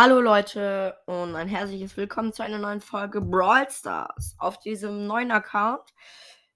Hallo 0.00 0.20
Leute 0.20 0.96
und 1.06 1.34
ein 1.34 1.48
herzliches 1.48 1.96
Willkommen 1.96 2.32
zu 2.32 2.44
einer 2.44 2.58
neuen 2.58 2.80
Folge 2.80 3.20
Brawl 3.20 3.68
Stars 3.68 4.36
auf 4.38 4.60
diesem 4.60 5.08
neuen 5.08 5.32
Account. 5.32 5.92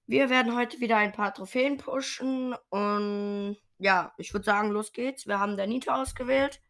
Wir 0.06 0.30
werden 0.30 0.54
heute 0.54 0.78
wieder 0.78 0.96
ein 0.98 1.10
paar 1.10 1.34
Trophäen 1.34 1.76
pushen 1.76 2.54
und 2.70 3.56
ja, 3.78 4.12
ich 4.16 4.32
würde 4.32 4.44
sagen, 4.44 4.70
los 4.70 4.92
geht's. 4.92 5.26
Wir 5.26 5.40
haben 5.40 5.56
der 5.56 5.67
Nita 5.67 6.00
ausgewählt. 6.00 6.60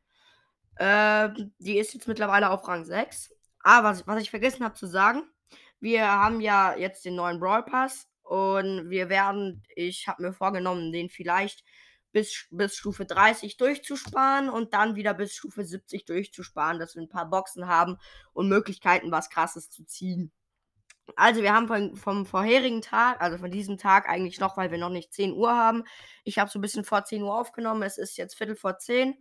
Äh, 0.76 1.29
die 1.58 1.76
ist 1.76 1.93
jetzt 1.93 2.08
mittlerweile 2.08 2.48
auf 2.48 2.66
Rang 2.66 2.86
6. 2.86 3.34
Aber 3.62 3.90
was, 3.90 4.07
was 4.07 4.22
ich 4.22 4.30
vergessen 4.30 4.64
habe 4.64 4.75
zu 4.75 4.86
sagen, 4.86 5.25
wir 5.79 6.11
haben 6.11 6.40
ja 6.40 6.75
jetzt 6.75 7.04
den 7.04 7.16
neuen 7.16 7.39
Brawl 7.39 7.64
Pass 7.64 8.08
und 8.22 8.89
wir 8.89 9.11
werden, 9.11 9.62
ich 9.76 10.08
habe 10.08 10.22
mir 10.22 10.32
vorgenommen, 10.32 10.90
den 10.90 11.11
vielleicht 11.11 11.64
bis, 12.12 12.46
bis 12.50 12.76
Stufe 12.76 13.04
30 13.04 13.56
durchzusparen 13.56 14.48
und 14.48 14.75
dann 14.75 14.94
wieder 14.94 15.14
bis 15.14 15.34
Stufe 15.34 15.64
70 15.64 16.04
durchzusparen, 16.04 16.79
dass 16.79 16.94
wir 16.94 17.02
ein 17.02 17.08
paar 17.08 17.29
Boxen 17.29 17.66
haben 17.66 17.98
und 18.32 18.48
Möglichkeiten, 18.48 19.11
was 19.11 19.30
krasses 19.30 19.71
zu 19.71 19.85
ziehen. 19.85 20.30
Also 21.16 21.43
wir 21.43 21.52
haben 21.52 21.66
von, 21.66 21.96
vom 21.96 22.26
vorherigen 22.26 22.80
Tag, 22.80 23.21
also 23.21 23.38
von 23.38 23.50
diesem 23.50 23.76
Tag 23.76 24.08
eigentlich 24.08 24.38
noch, 24.40 24.57
weil 24.57 24.71
wir 24.71 24.79
noch 24.79 24.88
nicht 24.88 25.12
10 25.12 25.32
Uhr 25.32 25.52
haben. 25.52 25.85
Ich 26.25 26.38
habe 26.38 26.50
so 26.50 26.58
ein 26.58 26.62
bisschen 26.62 26.85
vor 26.85 27.04
10 27.04 27.22
Uhr 27.22 27.36
aufgenommen. 27.38 27.82
Es 27.82 27.98
ist 27.98 28.16
jetzt 28.16 28.36
Viertel 28.36 28.57
vor 28.57 28.79
10. 28.79 29.16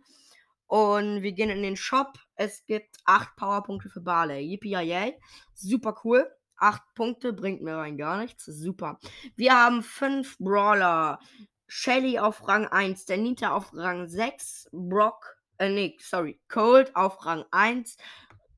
Und 0.66 1.22
wir 1.22 1.32
gehen 1.32 1.50
in 1.50 1.62
den 1.62 1.76
Shop. 1.76 2.18
Es 2.34 2.64
gibt 2.64 2.96
8 3.04 3.36
Powerpunkte 3.36 3.90
für 3.90 4.00
Barley. 4.00 4.40
Yippie 4.40 4.70
yay. 4.70 5.18
Super 5.54 5.94
cool. 6.04 6.30
8 6.56 6.80
Punkte 6.94 7.32
bringt 7.32 7.62
mir 7.62 7.76
rein 7.76 7.98
gar 7.98 8.16
nichts. 8.18 8.46
Super. 8.46 8.98
Wir 9.36 9.52
haben 9.52 9.82
5 9.82 10.38
Brawler. 10.38 11.18
Shelly 11.74 12.18
auf 12.18 12.46
Rang 12.46 12.66
1, 12.66 13.06
der 13.06 13.16
Nita 13.16 13.56
auf 13.56 13.72
Rang 13.72 14.06
6, 14.06 14.68
Brock, 14.72 15.38
äh, 15.56 15.70
nee, 15.70 15.96
sorry, 15.98 16.38
Cold 16.46 16.94
auf 16.94 17.24
Rang 17.24 17.46
1, 17.50 17.96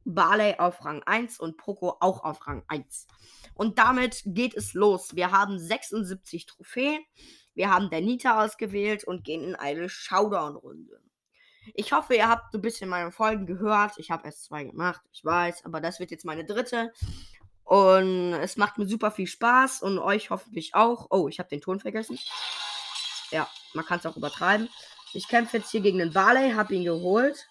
Barley 0.04 0.56
auf 0.58 0.84
Rang 0.84 1.00
1 1.04 1.38
und 1.38 1.56
Poco 1.56 1.96
auch 2.00 2.24
auf 2.24 2.44
Rang 2.44 2.64
1. 2.66 3.06
Und 3.54 3.78
damit 3.78 4.22
geht 4.26 4.54
es 4.56 4.74
los. 4.74 5.14
Wir 5.14 5.30
haben 5.30 5.60
76 5.60 6.46
Trophäen. 6.46 7.04
Wir 7.54 7.70
haben 7.70 7.88
der 7.88 8.00
Nita 8.00 8.44
ausgewählt 8.44 9.04
und 9.04 9.22
gehen 9.22 9.44
in 9.44 9.54
eine 9.54 9.88
Showdown-Runde. 9.88 11.00
Ich 11.72 11.92
hoffe, 11.92 12.16
ihr 12.16 12.28
habt 12.28 12.50
so 12.50 12.58
ein 12.58 12.62
bisschen 12.62 12.90
meine 12.90 13.12
Folgen 13.12 13.46
gehört. 13.46 13.92
Ich 13.98 14.10
habe 14.10 14.24
erst 14.24 14.44
zwei 14.44 14.64
gemacht, 14.64 15.02
ich 15.12 15.24
weiß, 15.24 15.64
aber 15.64 15.80
das 15.80 16.00
wird 16.00 16.10
jetzt 16.10 16.24
meine 16.24 16.44
dritte. 16.44 16.92
Und 17.62 18.32
es 18.34 18.56
macht 18.56 18.76
mir 18.76 18.88
super 18.88 19.12
viel 19.12 19.28
Spaß 19.28 19.82
und 19.82 20.00
euch 20.00 20.30
hoffentlich 20.30 20.74
auch. 20.74 21.06
Oh, 21.10 21.28
ich 21.28 21.38
habe 21.38 21.48
den 21.48 21.60
Ton 21.60 21.78
vergessen. 21.78 22.18
Ja, 23.34 23.48
man 23.72 23.84
kann 23.84 23.98
es 23.98 24.06
auch 24.06 24.16
übertreiben. 24.16 24.68
Ich 25.12 25.26
kämpfe 25.26 25.56
jetzt 25.56 25.72
hier 25.72 25.80
gegen 25.80 25.98
den 25.98 26.12
Barley, 26.12 26.52
habe 26.52 26.72
ihn 26.72 26.84
geholt. 26.84 27.48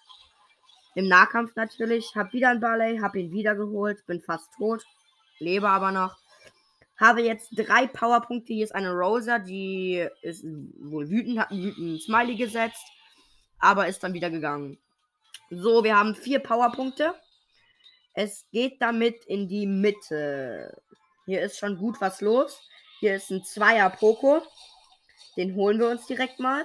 Im 0.94 1.08
Nahkampf 1.08 1.56
natürlich. 1.56 2.16
Habe 2.16 2.32
wieder 2.32 2.48
einen 2.48 2.60
Barley, 2.60 2.96
habe 3.00 3.20
ihn 3.20 3.32
wieder 3.32 3.54
geholt. 3.54 4.06
Bin 4.06 4.22
fast 4.22 4.50
tot. 4.56 4.82
Lebe 5.40 5.68
aber 5.68 5.92
noch. 5.92 6.16
Habe 6.96 7.20
jetzt 7.20 7.50
drei 7.54 7.86
Powerpunkte. 7.86 8.54
Hier 8.54 8.64
ist 8.64 8.74
eine 8.74 8.92
Rosa, 8.92 9.38
die 9.38 10.08
ist 10.22 10.42
wohl 10.42 11.10
wütend, 11.10 11.38
hat 11.38 11.50
einen 11.50 11.64
wütenden 11.64 12.00
Smiley 12.00 12.36
gesetzt. 12.36 12.86
Aber 13.58 13.86
ist 13.86 14.02
dann 14.02 14.14
wieder 14.14 14.30
gegangen. 14.30 14.78
So, 15.50 15.84
wir 15.84 15.98
haben 15.98 16.14
vier 16.14 16.38
Powerpunkte. 16.38 17.14
Es 18.14 18.46
geht 18.52 18.80
damit 18.80 19.22
in 19.26 19.48
die 19.48 19.66
Mitte. 19.66 20.80
Hier 21.26 21.42
ist 21.42 21.58
schon 21.58 21.76
gut 21.76 22.00
was 22.00 22.22
los. 22.22 22.66
Hier 23.00 23.16
ist 23.16 23.30
ein 23.30 23.44
Zweier 23.44 23.90
Poco. 23.90 24.40
Den 25.36 25.54
holen 25.54 25.78
wir 25.78 25.88
uns 25.88 26.06
direkt 26.06 26.40
mal. 26.40 26.64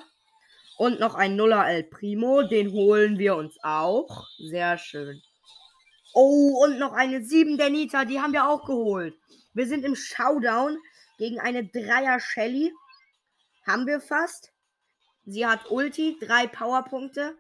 Und 0.78 1.00
noch 1.00 1.16
ein 1.16 1.36
Nuller 1.36 1.68
El 1.68 1.84
Primo. 1.84 2.44
Den 2.44 2.72
holen 2.72 3.18
wir 3.18 3.36
uns 3.36 3.58
auch. 3.64 4.28
Sehr 4.38 4.78
schön. 4.78 5.22
Oh, 6.14 6.64
und 6.64 6.80
noch 6.80 6.94
eine 6.94 7.24
7 7.24 7.58
der 7.58 7.70
Nita. 7.70 8.06
Die 8.06 8.20
haben 8.20 8.34
wir 8.34 8.48
auch 8.48 8.66
geholt. 8.66 9.16
Wir 9.54 9.68
sind 9.68 9.84
im 9.84 9.96
Showdown 9.96 10.78
gegen 11.18 11.40
eine 11.40 11.66
Dreier 11.66 12.20
Shelly. 12.20 12.72
Haben 13.68 13.86
wir 13.86 14.00
fast. 14.00 14.52
Sie 15.26 15.46
hat 15.46 15.70
Ulti, 15.70 16.18
drei 16.20 16.48
Powerpunkte, 16.48 17.38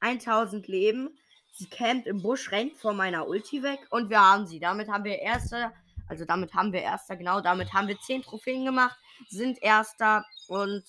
1000 0.00 0.68
Leben. 0.68 1.18
Sie 1.54 1.66
campt 1.66 2.06
im 2.06 2.20
Busch, 2.20 2.50
rennt 2.50 2.76
vor 2.76 2.92
meiner 2.92 3.26
Ulti 3.26 3.62
weg 3.62 3.80
und 3.90 4.10
wir 4.10 4.20
haben 4.20 4.46
sie. 4.46 4.58
Damit 4.60 4.88
haben 4.88 5.04
wir 5.04 5.18
erster, 5.18 5.72
also 6.12 6.26
damit 6.26 6.52
haben 6.52 6.74
wir 6.74 6.82
erster, 6.82 7.16
genau, 7.16 7.40
damit 7.40 7.72
haben 7.72 7.88
wir 7.88 7.98
10 7.98 8.22
Trophäen 8.22 8.66
gemacht, 8.66 8.98
sind 9.30 9.62
erster 9.62 10.26
und 10.46 10.84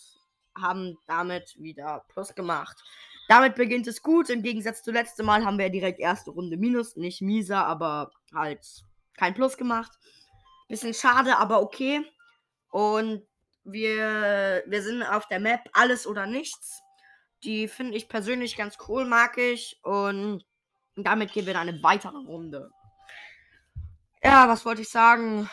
haben 0.53 0.97
damit 1.07 1.55
wieder 1.57 2.03
Plus 2.09 2.35
gemacht. 2.35 2.83
Damit 3.29 3.55
beginnt 3.55 3.87
es 3.87 4.01
gut. 4.01 4.29
Im 4.29 4.43
Gegensatz 4.43 4.83
zu 4.83 4.91
letztem 4.91 5.25
Mal 5.25 5.45
haben 5.45 5.57
wir 5.57 5.69
direkt 5.69 6.01
erste 6.01 6.31
Runde 6.31 6.57
Minus. 6.57 6.97
Nicht 6.97 7.21
mieser, 7.21 7.65
aber 7.65 8.11
halt 8.35 8.83
kein 9.17 9.33
Plus 9.33 9.55
gemacht. 9.55 9.93
Bisschen 10.67 10.93
schade, 10.93 11.37
aber 11.37 11.61
okay. 11.61 12.05
Und 12.69 13.25
wir, 13.63 14.63
wir 14.67 14.83
sind 14.83 15.03
auf 15.03 15.25
der 15.29 15.39
Map 15.39 15.61
Alles 15.71 16.05
oder 16.05 16.25
Nichts. 16.25 16.81
Die 17.45 17.69
finde 17.69 17.95
ich 17.95 18.09
persönlich 18.09 18.57
ganz 18.57 18.75
cool, 18.89 19.05
mag 19.05 19.37
ich. 19.37 19.79
Und 19.83 20.43
damit 20.97 21.31
gehen 21.31 21.45
wir 21.45 21.53
in 21.53 21.59
eine 21.59 21.81
weitere 21.81 22.17
Runde. 22.17 22.71
Ja, 24.23 24.47
was 24.47 24.65
wollte 24.65 24.81
ich 24.81 24.89
sagen? 24.89 25.49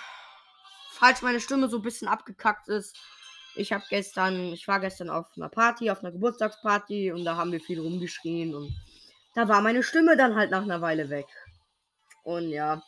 Falls 0.92 1.22
meine 1.22 1.40
Stimme 1.40 1.68
so 1.68 1.78
ein 1.78 1.82
bisschen 1.82 2.08
abgekackt 2.08 2.68
ist, 2.68 2.96
ich 3.56 3.72
habe 3.72 3.84
gestern, 3.90 4.52
ich 4.52 4.68
war 4.68 4.78
gestern 4.78 5.10
auf 5.10 5.26
einer 5.36 5.48
Party, 5.48 5.90
auf 5.90 6.00
einer 6.00 6.12
Geburtstagsparty 6.12 7.12
und 7.12 7.24
da 7.24 7.36
haben 7.36 7.50
wir 7.50 7.60
viel 7.60 7.80
rumgeschrien 7.80 8.54
und 8.54 8.72
da 9.34 9.48
war 9.48 9.60
meine 9.60 9.82
Stimme 9.82 10.16
dann 10.16 10.36
halt 10.36 10.50
nach 10.50 10.62
einer 10.62 10.80
Weile 10.80 11.10
weg. 11.10 11.26
Und 12.22 12.50
ja. 12.50 12.82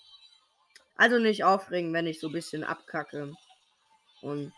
Also 0.96 1.18
nicht 1.18 1.42
aufregen, 1.42 1.92
wenn 1.92 2.06
ich 2.06 2.20
so 2.20 2.28
ein 2.28 2.32
bisschen 2.32 2.64
abkacke. 2.64 3.34
Und 4.20 4.52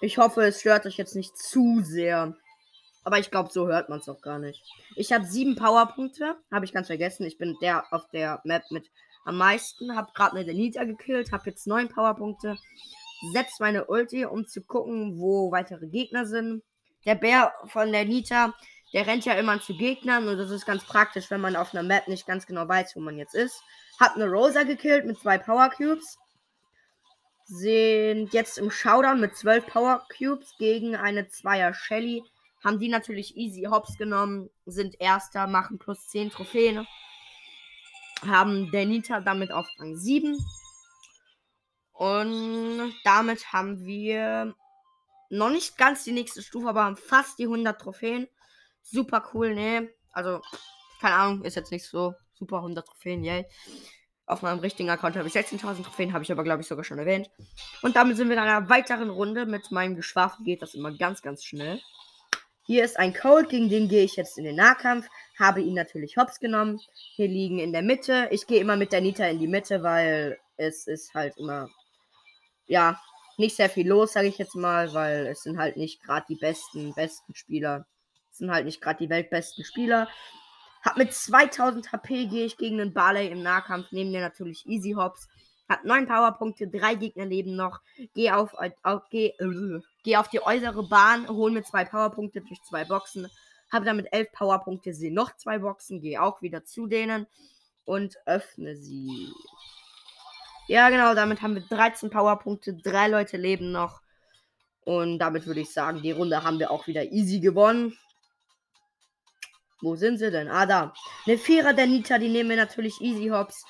ich 0.00 0.18
hoffe, 0.18 0.42
es 0.42 0.60
stört 0.60 0.84
euch 0.84 0.96
jetzt 0.96 1.14
nicht 1.14 1.38
zu 1.38 1.80
sehr. 1.82 2.36
Aber 3.04 3.18
ich 3.18 3.30
glaube, 3.30 3.50
so 3.50 3.66
hört 3.66 3.88
man 3.88 4.00
es 4.00 4.08
auch 4.08 4.20
gar 4.20 4.38
nicht. 4.38 4.62
Ich 4.96 5.12
habe 5.12 5.24
sieben 5.24 5.56
Powerpunkte. 5.56 6.36
Habe 6.52 6.64
ich 6.64 6.72
ganz 6.72 6.88
vergessen. 6.88 7.24
Ich 7.24 7.38
bin 7.38 7.56
der 7.62 7.90
auf 7.92 8.08
der 8.10 8.40
Map 8.44 8.64
mit 8.70 8.90
am 9.24 9.38
meisten. 9.38 9.96
Habe 9.96 10.12
gerade 10.14 10.36
eine 10.36 10.44
Denita 10.44 10.84
gekillt. 10.84 11.32
Habe 11.32 11.50
jetzt 11.50 11.66
neun 11.66 11.88
Powerpunkte 11.88 12.58
setze 13.32 13.56
meine 13.60 13.86
Ulti, 13.86 14.24
um 14.24 14.46
zu 14.46 14.62
gucken, 14.62 15.18
wo 15.18 15.50
weitere 15.50 15.86
Gegner 15.86 16.26
sind. 16.26 16.62
Der 17.04 17.14
Bär 17.14 17.52
von 17.66 17.92
der 17.92 18.04
Nita, 18.04 18.54
der 18.92 19.06
rennt 19.06 19.24
ja 19.24 19.34
immer 19.34 19.60
zu 19.60 19.76
Gegnern 19.76 20.28
und 20.28 20.38
das 20.38 20.50
ist 20.50 20.66
ganz 20.66 20.84
praktisch, 20.84 21.30
wenn 21.30 21.40
man 21.40 21.56
auf 21.56 21.74
einer 21.74 21.82
Map 21.82 22.08
nicht 22.08 22.26
ganz 22.26 22.46
genau 22.46 22.68
weiß, 22.68 22.96
wo 22.96 23.00
man 23.00 23.16
jetzt 23.16 23.34
ist. 23.34 23.62
Hat 23.98 24.16
eine 24.16 24.28
Rosa 24.28 24.62
gekillt 24.62 25.06
mit 25.06 25.18
zwei 25.18 25.38
Power 25.38 25.70
Cubes. 25.70 26.18
Sind 27.44 28.32
jetzt 28.32 28.58
im 28.58 28.70
Showdown 28.70 29.20
mit 29.20 29.36
zwölf 29.36 29.66
Power 29.66 30.06
Cubes 30.16 30.54
gegen 30.58 30.96
eine 30.96 31.28
Zweier 31.28 31.74
Shelly. 31.74 32.22
Haben 32.62 32.78
die 32.78 32.88
natürlich 32.88 33.36
easy 33.36 33.64
hops 33.64 33.96
genommen, 33.96 34.50
sind 34.66 35.00
Erster, 35.00 35.46
machen 35.46 35.78
plus 35.78 36.08
10 36.08 36.30
Trophäen. 36.30 36.86
Haben 38.26 38.70
der 38.70 38.86
Nita 38.86 39.20
damit 39.20 39.52
auf 39.52 39.66
Rang 39.78 39.96
7. 39.96 40.38
Und 41.92 42.94
damit 43.04 43.52
haben 43.52 43.84
wir 43.84 44.54
noch 45.30 45.50
nicht 45.50 45.76
ganz 45.78 46.04
die 46.04 46.12
nächste 46.12 46.42
Stufe, 46.42 46.68
aber 46.68 46.84
haben 46.84 46.96
fast 46.96 47.38
die 47.38 47.44
100 47.44 47.80
Trophäen. 47.80 48.28
Super 48.82 49.30
cool, 49.32 49.54
ne? 49.54 49.90
Also, 50.10 50.40
keine 51.00 51.14
Ahnung, 51.14 51.44
ist 51.44 51.56
jetzt 51.56 51.70
nicht 51.70 51.86
so 51.86 52.14
super 52.32 52.56
100 52.56 52.86
Trophäen, 52.86 53.22
yay. 53.22 53.46
Auf 54.26 54.42
meinem 54.42 54.60
richtigen 54.60 54.90
Account 54.90 55.16
habe 55.16 55.28
ich 55.28 55.34
16.000 55.34 55.82
Trophäen, 55.82 56.12
habe 56.12 56.24
ich 56.24 56.32
aber, 56.32 56.44
glaube 56.44 56.62
ich, 56.62 56.68
sogar 56.68 56.84
schon 56.84 56.98
erwähnt. 56.98 57.28
Und 57.82 57.96
damit 57.96 58.16
sind 58.16 58.28
wir 58.28 58.36
in 58.36 58.42
einer 58.42 58.68
weiteren 58.68 59.10
Runde. 59.10 59.44
Mit 59.44 59.70
meinem 59.70 59.96
Geschwafel 59.96 60.44
geht 60.44 60.62
das 60.62 60.74
immer 60.74 60.96
ganz, 60.96 61.20
ganz 61.20 61.44
schnell. 61.44 61.80
Hier 62.70 62.84
ist 62.84 63.00
ein 63.00 63.12
Cold, 63.12 63.48
gegen 63.48 63.68
den 63.68 63.88
gehe 63.88 64.04
ich 64.04 64.14
jetzt 64.14 64.38
in 64.38 64.44
den 64.44 64.54
Nahkampf. 64.54 65.08
Habe 65.36 65.60
ihn 65.60 65.74
natürlich 65.74 66.16
hops 66.16 66.38
genommen. 66.38 66.78
Hier 67.16 67.26
liegen 67.26 67.58
in 67.58 67.72
der 67.72 67.82
Mitte. 67.82 68.28
Ich 68.30 68.46
gehe 68.46 68.60
immer 68.60 68.76
mit 68.76 68.92
der 68.92 69.00
Nita 69.00 69.26
in 69.26 69.40
die 69.40 69.48
Mitte, 69.48 69.82
weil 69.82 70.38
es 70.56 70.86
ist 70.86 71.12
halt 71.12 71.36
immer 71.36 71.68
ja, 72.68 72.96
nicht 73.38 73.56
sehr 73.56 73.70
viel 73.70 73.88
los, 73.88 74.12
sage 74.12 74.28
ich 74.28 74.38
jetzt 74.38 74.54
mal, 74.54 74.94
weil 74.94 75.26
es 75.26 75.42
sind 75.42 75.58
halt 75.58 75.78
nicht 75.78 76.00
gerade 76.00 76.24
die 76.28 76.36
besten, 76.36 76.94
besten 76.94 77.34
Spieler. 77.34 77.86
Es 78.30 78.38
sind 78.38 78.52
halt 78.52 78.66
nicht 78.66 78.80
gerade 78.80 79.04
die 79.04 79.10
weltbesten 79.10 79.64
Spieler. 79.64 80.06
Hab 80.84 80.96
mit 80.96 81.12
2000 81.12 81.90
HP 81.90 82.26
gehe 82.26 82.46
ich 82.46 82.56
gegen 82.56 82.78
den 82.78 82.94
Barley 82.94 83.26
im 83.26 83.42
Nahkampf, 83.42 83.88
neben 83.90 84.12
dir 84.12 84.20
natürlich 84.20 84.64
Easy 84.66 84.92
Hops. 84.92 85.26
Hat 85.70 85.84
9 85.84 86.08
Powerpunkte, 86.08 86.66
3 86.66 86.96
Gegner 86.96 87.26
leben 87.26 87.54
noch. 87.54 87.80
Geh 88.12 88.32
auf, 88.32 88.54
auf, 88.82 89.02
geh, 89.08 89.28
äh, 89.38 89.80
geh 90.02 90.16
auf 90.16 90.26
die 90.26 90.42
äußere 90.42 90.82
Bahn, 90.88 91.28
hol 91.28 91.52
mir 91.52 91.62
2 91.62 91.84
Powerpunkte 91.84 92.40
durch 92.40 92.60
2 92.64 92.86
Boxen. 92.86 93.28
Habe 93.72 93.84
damit 93.84 94.12
11 94.12 94.32
Powerpunkte, 94.32 94.92
sehe 94.92 95.14
noch 95.14 95.36
2 95.36 95.60
Boxen, 95.60 96.00
gehe 96.00 96.20
auch 96.20 96.42
wieder 96.42 96.64
zu 96.64 96.88
denen 96.88 97.28
und 97.84 98.16
öffne 98.26 98.74
sie. 98.74 99.28
Ja, 100.66 100.90
genau, 100.90 101.14
damit 101.14 101.40
haben 101.40 101.54
wir 101.54 101.62
13 101.62 102.10
Powerpunkte, 102.10 102.74
drei 102.74 103.06
Leute 103.06 103.36
leben 103.36 103.70
noch. 103.70 104.00
Und 104.84 105.20
damit 105.20 105.46
würde 105.46 105.60
ich 105.60 105.72
sagen, 105.72 106.02
die 106.02 106.10
Runde 106.10 106.42
haben 106.42 106.58
wir 106.58 106.72
auch 106.72 106.88
wieder 106.88 107.04
easy 107.12 107.38
gewonnen. 107.38 107.96
Wo 109.80 109.94
sind 109.94 110.18
sie 110.18 110.32
denn? 110.32 110.48
Ah, 110.48 110.66
da. 110.66 110.92
Eine 111.26 111.38
Vierer 111.38 111.74
der 111.74 111.86
Nita, 111.86 112.18
die 112.18 112.28
nehmen 112.28 112.50
wir 112.50 112.56
natürlich 112.56 113.00
easy 113.00 113.28
hops. 113.28 113.64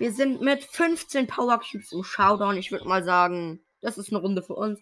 Wir 0.00 0.14
sind 0.14 0.40
mit 0.40 0.64
15 0.64 1.26
Power 1.26 1.60
Cubes 1.60 1.92
im 1.92 2.02
Showdown. 2.02 2.56
Ich 2.56 2.72
würde 2.72 2.88
mal 2.88 3.04
sagen, 3.04 3.62
das 3.82 3.98
ist 3.98 4.08
eine 4.08 4.22
Runde 4.22 4.42
für 4.42 4.54
uns. 4.54 4.80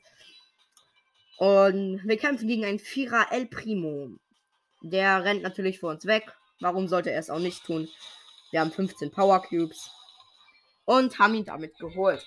Und 1.38 2.00
wir 2.04 2.16
kämpfen 2.16 2.46
gegen 2.46 2.64
einen 2.64 2.78
Vierer 2.78 3.32
El 3.32 3.46
Primo. 3.46 4.10
Der 4.80 5.24
rennt 5.24 5.42
natürlich 5.42 5.80
vor 5.80 5.90
uns 5.90 6.06
weg. 6.06 6.32
Warum 6.60 6.86
sollte 6.86 7.10
er 7.10 7.18
es 7.18 7.30
auch 7.30 7.40
nicht 7.40 7.64
tun? 7.64 7.88
Wir 8.52 8.60
haben 8.60 8.70
15 8.70 9.10
Power 9.10 9.42
Cubes. 9.42 9.90
Und 10.84 11.18
haben 11.18 11.34
ihn 11.34 11.44
damit 11.44 11.76
geholt. 11.80 12.24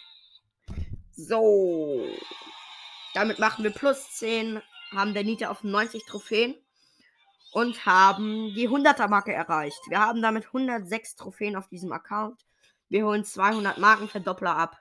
So. 1.14 2.06
Damit 3.14 3.40
machen 3.40 3.64
wir 3.64 3.72
plus 3.72 4.12
10. 4.18 4.62
Haben 4.92 5.14
der 5.14 5.24
Nita 5.24 5.50
auf 5.50 5.64
90 5.64 6.06
Trophäen. 6.08 6.56
Und 7.54 7.86
haben 7.86 8.54
die 8.54 8.68
100er 8.68 9.08
Marke 9.08 9.32
erreicht. 9.32 9.80
Wir 9.88 10.02
haben 10.02 10.22
damit 10.22 10.48
106 10.48 11.16
Trophäen 11.16 11.56
auf 11.56 11.70
diesem 11.70 11.94
Account. 11.94 12.38
Wir 12.92 13.06
holen 13.06 13.24
200 13.24 13.78
Markenverdoppler 13.78 14.54
ab. 14.54 14.78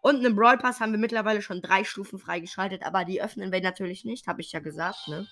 Und 0.00 0.16
einen 0.16 0.34
Brawl 0.34 0.56
Pass 0.56 0.80
haben 0.80 0.92
wir 0.92 0.98
mittlerweile 0.98 1.42
schon 1.42 1.60
drei 1.60 1.84
Stufen 1.84 2.18
freigeschaltet, 2.18 2.82
aber 2.84 3.04
die 3.04 3.20
öffnen 3.20 3.52
wir 3.52 3.60
natürlich 3.60 4.06
nicht, 4.06 4.26
habe 4.26 4.40
ich 4.40 4.50
ja 4.52 4.60
gesagt, 4.60 5.08
ne? 5.08 5.28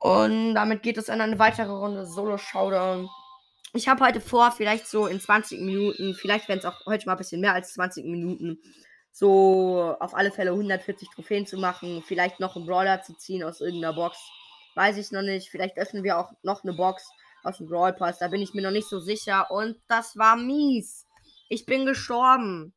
Und 0.00 0.54
damit 0.54 0.82
geht 0.82 0.96
es 0.96 1.10
in 1.10 1.20
eine 1.20 1.38
weitere 1.38 1.70
Runde 1.70 2.06
Solo 2.06 2.38
Showdown. 2.38 3.10
Ich 3.74 3.86
habe 3.86 4.02
heute 4.02 4.22
vor, 4.22 4.50
vielleicht 4.50 4.86
so 4.88 5.06
in 5.06 5.20
20 5.20 5.60
Minuten, 5.60 6.14
vielleicht 6.14 6.48
werden 6.48 6.60
es 6.60 6.64
auch 6.64 6.86
heute 6.86 7.04
mal 7.04 7.12
ein 7.12 7.18
bisschen 7.18 7.42
mehr 7.42 7.52
als 7.52 7.74
20 7.74 8.06
Minuten, 8.06 8.58
so 9.12 9.94
auf 10.00 10.14
alle 10.14 10.30
Fälle 10.30 10.52
140 10.52 11.10
Trophäen 11.10 11.44
zu 11.44 11.58
machen, 11.58 12.02
vielleicht 12.06 12.40
noch 12.40 12.56
einen 12.56 12.64
Brawler 12.64 13.02
zu 13.02 13.14
ziehen 13.14 13.44
aus 13.44 13.60
irgendeiner 13.60 13.92
Box. 13.92 14.18
Weiß 14.74 14.96
ich 14.96 15.10
noch 15.10 15.22
nicht. 15.22 15.50
Vielleicht 15.50 15.76
öffnen 15.76 16.02
wir 16.02 16.18
auch 16.18 16.32
noch 16.42 16.62
eine 16.62 16.72
Box 16.72 17.10
aus 17.44 17.58
dem 17.58 17.68
Brawl 17.68 17.92
Pass. 17.92 18.18
Da 18.18 18.28
bin 18.28 18.42
ich 18.42 18.54
mir 18.54 18.62
noch 18.62 18.70
nicht 18.70 18.88
so 18.88 19.00
sicher. 19.00 19.50
Und 19.50 19.76
das 19.88 20.16
war 20.16 20.36
mies. 20.36 21.06
Ich 21.48 21.66
bin 21.66 21.86
gestorben. 21.86 22.74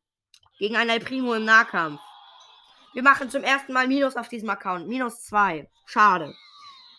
Gegen 0.58 0.76
einen 0.76 0.90
El 0.90 1.00
Primo 1.00 1.34
im 1.34 1.44
Nahkampf. 1.44 2.00
Wir 2.94 3.02
machen 3.02 3.30
zum 3.30 3.42
ersten 3.42 3.72
Mal 3.72 3.88
Minus 3.88 4.16
auf 4.16 4.28
diesem 4.28 4.50
Account. 4.50 4.86
Minus 4.86 5.24
2. 5.24 5.68
Schade. 5.86 6.34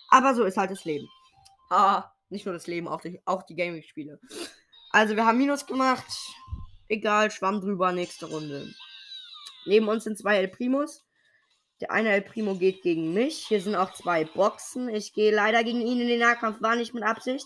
Aber 0.10 0.34
so 0.36 0.44
ist 0.44 0.58
halt 0.58 0.72
das 0.72 0.86
Leben. 0.86 1.08
Ah, 1.70 2.12
nicht 2.30 2.46
nur 2.46 2.54
das 2.54 2.68
Leben, 2.68 2.88
auch 2.88 3.02
die, 3.02 3.22
auch 3.26 3.44
die 3.44 3.56
Gaming-Spiele. 3.56 4.20
Also, 4.92 5.16
wir 5.16 5.26
haben 5.26 5.38
Minus 5.38 5.66
gemacht. 5.66 6.06
Egal, 6.88 7.32
schwamm 7.32 7.62
drüber, 7.62 7.92
nächste 7.92 8.26
Runde. 8.26 8.68
Neben 9.66 9.88
uns 9.88 10.04
sind 10.04 10.18
zwei 10.18 10.38
El 10.38 10.50
Primos. 10.50 11.06
Der 11.84 11.92
eine 11.92 12.14
El 12.14 12.22
Primo 12.22 12.56
geht 12.56 12.82
gegen 12.82 13.14
mich. 13.14 13.46
Hier 13.46 13.60
sind 13.60 13.76
auch 13.76 13.92
zwei 13.92 14.24
Boxen. 14.24 14.88
Ich 14.88 15.12
gehe 15.12 15.36
leider 15.36 15.66
gegen 15.66 15.82
ihn 15.82 16.00
in 16.00 16.08
den 16.08 16.22
Nahkampf. 16.22 16.62
War 16.62 16.78
nicht 16.78 16.94
mit 16.94 17.04
Absicht. 17.04 17.46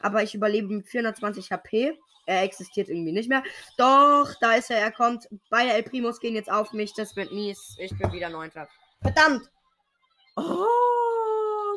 Aber 0.00 0.22
ich 0.22 0.34
überlebe 0.34 0.68
mit 0.68 0.86
420 0.86 1.50
HP. 1.50 1.98
Er 2.26 2.42
existiert 2.42 2.90
irgendwie 2.90 3.12
nicht 3.12 3.30
mehr. 3.30 3.42
Doch, 3.78 4.34
da 4.42 4.56
ist 4.56 4.70
er. 4.70 4.76
Er 4.80 4.92
kommt. 4.92 5.30
Beide 5.48 5.72
El 5.72 5.82
Primos 5.82 6.20
gehen 6.20 6.34
jetzt 6.34 6.52
auf 6.52 6.74
mich. 6.74 6.92
Das 6.92 7.16
wird 7.16 7.32
mies. 7.32 7.74
Ich 7.78 7.96
bin 7.96 8.12
wieder 8.12 8.28
Neunter. 8.28 8.68
Verdammt! 9.00 9.48
Oh, 10.36 10.66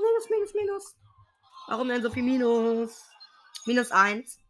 minus, 0.04 0.30
minus, 0.30 0.54
minus. 0.54 0.96
Warum 1.68 1.88
denn 1.88 2.04
so 2.04 2.10
viel 2.10 2.24
Minus? 2.24 3.02
Minus 3.66 3.92
1. 3.92 4.42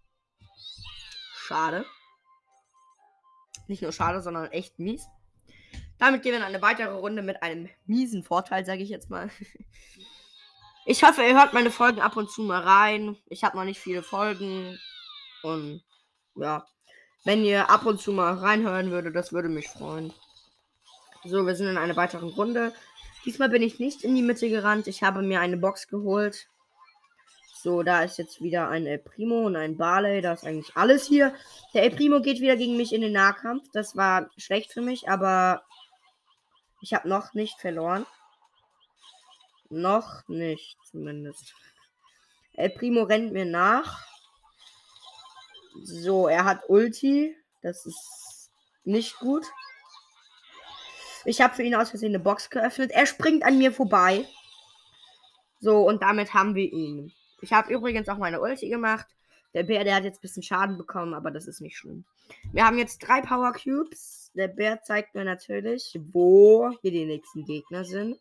Schade. 1.35 1.85
Nicht 3.67 3.83
nur 3.83 3.91
schade, 3.91 4.23
sondern 4.23 4.51
echt 4.51 4.79
mies. 4.79 5.05
Damit 5.97 6.23
gehen 6.23 6.33
wir 6.33 6.39
in 6.39 6.43
eine 6.43 6.61
weitere 6.61 6.93
Runde 6.93 7.21
mit 7.21 7.41
einem 7.41 7.69
miesen 7.85 8.23
Vorteil, 8.23 8.65
sage 8.65 8.83
ich 8.83 8.89
jetzt 8.89 9.09
mal. 9.09 9.29
Ich 10.87 11.03
hoffe, 11.03 11.23
ihr 11.23 11.33
hört 11.33 11.53
meine 11.53 11.71
Folgen 11.71 11.99
ab 11.99 12.15
und 12.15 12.29
zu 12.29 12.43
mal 12.43 12.61
rein. 12.61 13.17
Ich 13.25 13.43
habe 13.43 13.57
noch 13.57 13.63
nicht 13.63 13.79
viele 13.79 14.03
Folgen. 14.03 14.77
Und 15.41 15.81
ja, 16.35 16.63
wenn 17.23 17.43
ihr 17.43 17.71
ab 17.71 17.87
und 17.87 17.99
zu 17.99 18.11
mal 18.11 18.35
reinhören 18.35 18.91
würdet, 18.91 19.15
das 19.15 19.33
würde 19.33 19.49
mich 19.49 19.67
freuen. 19.67 20.13
So, 21.23 21.47
wir 21.47 21.55
sind 21.55 21.69
in 21.69 21.79
einer 21.79 21.95
weiteren 21.95 22.29
Runde. 22.29 22.71
Diesmal 23.25 23.49
bin 23.49 23.63
ich 23.63 23.79
nicht 23.79 24.03
in 24.03 24.13
die 24.13 24.21
Mitte 24.21 24.47
gerannt. 24.47 24.85
Ich 24.85 25.01
habe 25.01 25.23
mir 25.23 25.39
eine 25.39 25.57
Box 25.57 25.87
geholt. 25.87 26.47
So, 27.63 27.81
da 27.81 28.03
ist 28.03 28.19
jetzt 28.19 28.43
wieder 28.43 28.69
ein 28.69 28.85
El 28.85 28.99
Primo 28.99 29.47
und 29.47 29.55
ein 29.55 29.77
Barley. 29.77 30.21
Da 30.21 30.33
ist 30.33 30.45
eigentlich 30.45 30.77
alles 30.77 31.07
hier. 31.07 31.33
Der 31.73 31.81
El 31.81 31.89
Primo 31.89 32.21
geht 32.21 32.41
wieder 32.41 32.57
gegen 32.57 32.77
mich 32.77 32.93
in 32.93 33.01
den 33.01 33.13
Nahkampf. 33.13 33.63
Das 33.73 33.95
war 33.95 34.29
schlecht 34.37 34.71
für 34.71 34.81
mich, 34.81 35.09
aber 35.09 35.63
ich 36.81 36.93
habe 36.93 37.09
noch 37.09 37.33
nicht 37.33 37.59
verloren. 37.59 38.05
Noch 39.69 40.27
nicht, 40.27 40.77
zumindest. 40.89 41.55
El 42.53 42.69
Primo 42.69 43.03
rennt 43.03 43.33
mir 43.33 43.45
nach. 43.45 44.05
So, 45.83 46.27
er 46.27 46.45
hat 46.45 46.69
Ulti. 46.69 47.35
Das 47.61 47.85
ist 47.85 48.51
nicht 48.83 49.17
gut. 49.17 49.45
Ich 51.25 51.41
habe 51.41 51.55
für 51.55 51.63
ihn 51.63 51.75
aus 51.75 51.89
Versehen 51.89 52.11
eine 52.11 52.23
Box 52.23 52.49
geöffnet. 52.49 52.91
Er 52.91 53.07
springt 53.07 53.43
an 53.43 53.57
mir 53.57 53.71
vorbei. 53.71 54.27
So, 55.59 55.79
und 55.87 56.03
damit 56.03 56.33
haben 56.33 56.53
wir 56.53 56.71
ihn. 56.71 57.11
Ich 57.41 57.51
habe 57.51 57.73
übrigens 57.73 58.07
auch 58.07 58.17
meine 58.17 58.39
Ulti 58.39 58.69
gemacht. 58.69 59.07
Der 59.55 59.63
Bär, 59.63 59.83
der 59.83 59.95
hat 59.95 60.03
jetzt 60.03 60.19
ein 60.19 60.21
bisschen 60.21 60.43
Schaden 60.43 60.77
bekommen, 60.77 61.15
aber 61.15 61.31
das 61.31 61.47
ist 61.47 61.61
nicht 61.61 61.77
schlimm. 61.77 62.05
Wir 62.51 62.65
haben 62.65 62.77
jetzt 62.77 62.99
drei 62.99 63.21
Power 63.21 63.53
Cubes 63.53 64.25
der 64.35 64.49
Bär 64.49 64.81
zeigt 64.83 65.15
mir 65.15 65.23
natürlich, 65.23 65.97
wo 66.11 66.69
hier 66.81 66.91
die 66.91 67.05
nächsten 67.05 67.45
Gegner 67.45 67.85
sind. 67.85 68.19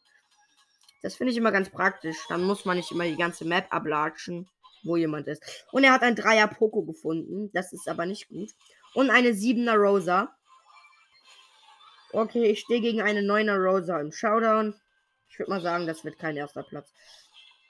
Das 1.03 1.17
finde 1.17 1.33
ich 1.33 1.37
immer 1.37 1.53
ganz 1.53 1.69
praktisch. 1.71 2.17
Dann 2.29 2.45
muss 2.45 2.65
man 2.65 2.77
nicht 2.77 2.93
immer 2.93 3.05
die 3.05 3.17
ganze 3.17 3.45
Map 3.45 3.67
ablatschen, 3.71 4.49
wo 4.85 4.97
jemand 4.97 5.27
ist. 5.27 5.43
Und 5.73 5.85
er 5.85 5.93
hat 5.93 6.03
ein 6.03 6.15
Dreier 6.15 6.47
Poco 6.47 6.83
gefunden. 6.83 7.51
Das 7.53 7.73
ist 7.73 7.89
aber 7.89 8.07
nicht 8.07 8.29
gut. 8.29 8.51
Und 8.95 9.11
eine 9.11 9.35
Siebener 9.35 9.75
Rosa. 9.75 10.35
Okay, 12.13 12.45
ich 12.45 12.61
stehe 12.61 12.81
gegen 12.81 13.03
eine 13.03 13.23
Neuner 13.23 13.57
Rosa 13.57 14.01
im 14.01 14.13
Showdown. 14.13 14.75
Ich 15.29 15.39
würde 15.39 15.51
mal 15.51 15.61
sagen, 15.61 15.89
das 15.89 16.05
wird 16.05 16.19
kein 16.19 16.37
erster 16.37 16.63
Platz. 16.63 16.89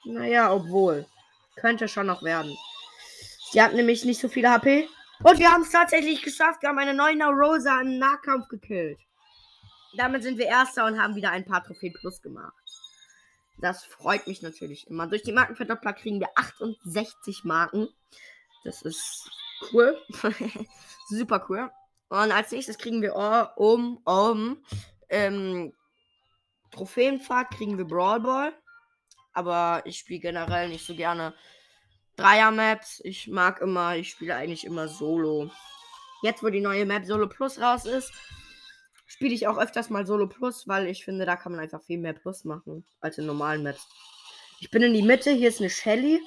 Naja, 0.05 0.53
obwohl. 0.53 1.07
Könnte 1.55 1.87
schon 1.87 2.05
noch 2.05 2.21
werden. 2.21 2.55
Sie 3.55 3.61
hat 3.61 3.73
nämlich 3.73 4.03
nicht 4.03 4.19
so 4.19 4.27
viele 4.27 4.51
HP. 4.51 4.89
Und 5.23 5.39
wir 5.39 5.49
haben 5.49 5.61
es 5.61 5.71
tatsächlich 5.71 6.21
geschafft. 6.21 6.61
Wir 6.61 6.67
haben 6.67 6.77
eine 6.77 6.93
neue 6.93 7.15
Rosa 7.23 7.79
im 7.79 7.99
Nahkampf 7.99 8.49
gekillt. 8.49 8.99
Damit 9.95 10.23
sind 10.23 10.37
wir 10.37 10.47
Erster 10.47 10.85
und 10.85 11.01
haben 11.01 11.15
wieder 11.15 11.31
ein 11.31 11.45
paar 11.45 11.63
Trophäen 11.63 11.93
plus 11.93 12.21
gemacht. 12.21 12.51
Das 13.59 13.85
freut 13.85 14.27
mich 14.27 14.41
natürlich 14.41 14.87
immer. 14.87 15.07
Durch 15.07 15.23
die 15.23 15.31
Markenverdoppler 15.31 15.93
kriegen 15.93 16.19
wir 16.19 16.27
68 16.35 17.45
Marken. 17.45 17.87
Das 18.65 18.81
ist 18.81 19.31
cool. 19.71 19.97
Super 21.07 21.45
cool. 21.47 21.71
Und 22.09 22.33
als 22.33 22.51
nächstes 22.51 22.77
kriegen 22.77 23.01
wir 23.01 23.15
um, 23.55 24.01
um 24.03 24.65
ähm, 25.07 25.71
Trophäenfahrt 26.71 27.51
kriegen 27.51 27.77
wir 27.77 27.85
Brawl 27.85 28.19
Ball. 28.19 28.53
Aber 29.31 29.81
ich 29.85 29.99
spiele 29.99 30.19
generell 30.19 30.67
nicht 30.67 30.85
so 30.85 30.93
gerne 30.93 31.33
Dreier-Maps. 32.15 33.01
Ich 33.03 33.27
mag 33.27 33.61
immer, 33.61 33.95
ich 33.95 34.09
spiele 34.09 34.35
eigentlich 34.35 34.65
immer 34.65 34.87
Solo. 34.87 35.51
Jetzt, 36.21 36.43
wo 36.43 36.49
die 36.49 36.61
neue 36.61 36.85
Map 36.85 37.05
Solo 37.05 37.27
Plus 37.27 37.59
raus 37.59 37.85
ist, 37.85 38.11
spiele 39.05 39.33
ich 39.33 39.47
auch 39.47 39.57
öfters 39.57 39.89
mal 39.89 40.05
Solo 40.05 40.27
Plus, 40.27 40.67
weil 40.67 40.87
ich 40.87 41.05
finde, 41.05 41.25
da 41.25 41.35
kann 41.35 41.51
man 41.51 41.61
einfach 41.61 41.83
viel 41.83 41.99
mehr 41.99 42.13
Plus 42.13 42.43
machen 42.43 42.85
als 42.99 43.17
in 43.17 43.25
normalen 43.25 43.63
Maps. 43.63 43.87
Ich 44.59 44.71
bin 44.71 44.81
in 44.81 44.93
die 44.93 45.01
Mitte, 45.01 45.31
hier 45.31 45.49
ist 45.49 45.59
eine 45.59 45.69
Shelly. 45.69 46.21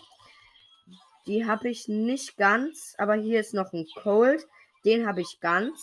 Die 1.27 1.47
habe 1.47 1.69
ich 1.69 1.89
nicht 1.89 2.37
ganz, 2.37 2.95
aber 2.99 3.15
hier 3.15 3.41
ist 3.41 3.55
noch 3.55 3.73
ein 3.73 3.87
Cold. 4.03 4.47
Den 4.85 5.07
habe 5.07 5.21
ich 5.21 5.41
ganz. 5.41 5.81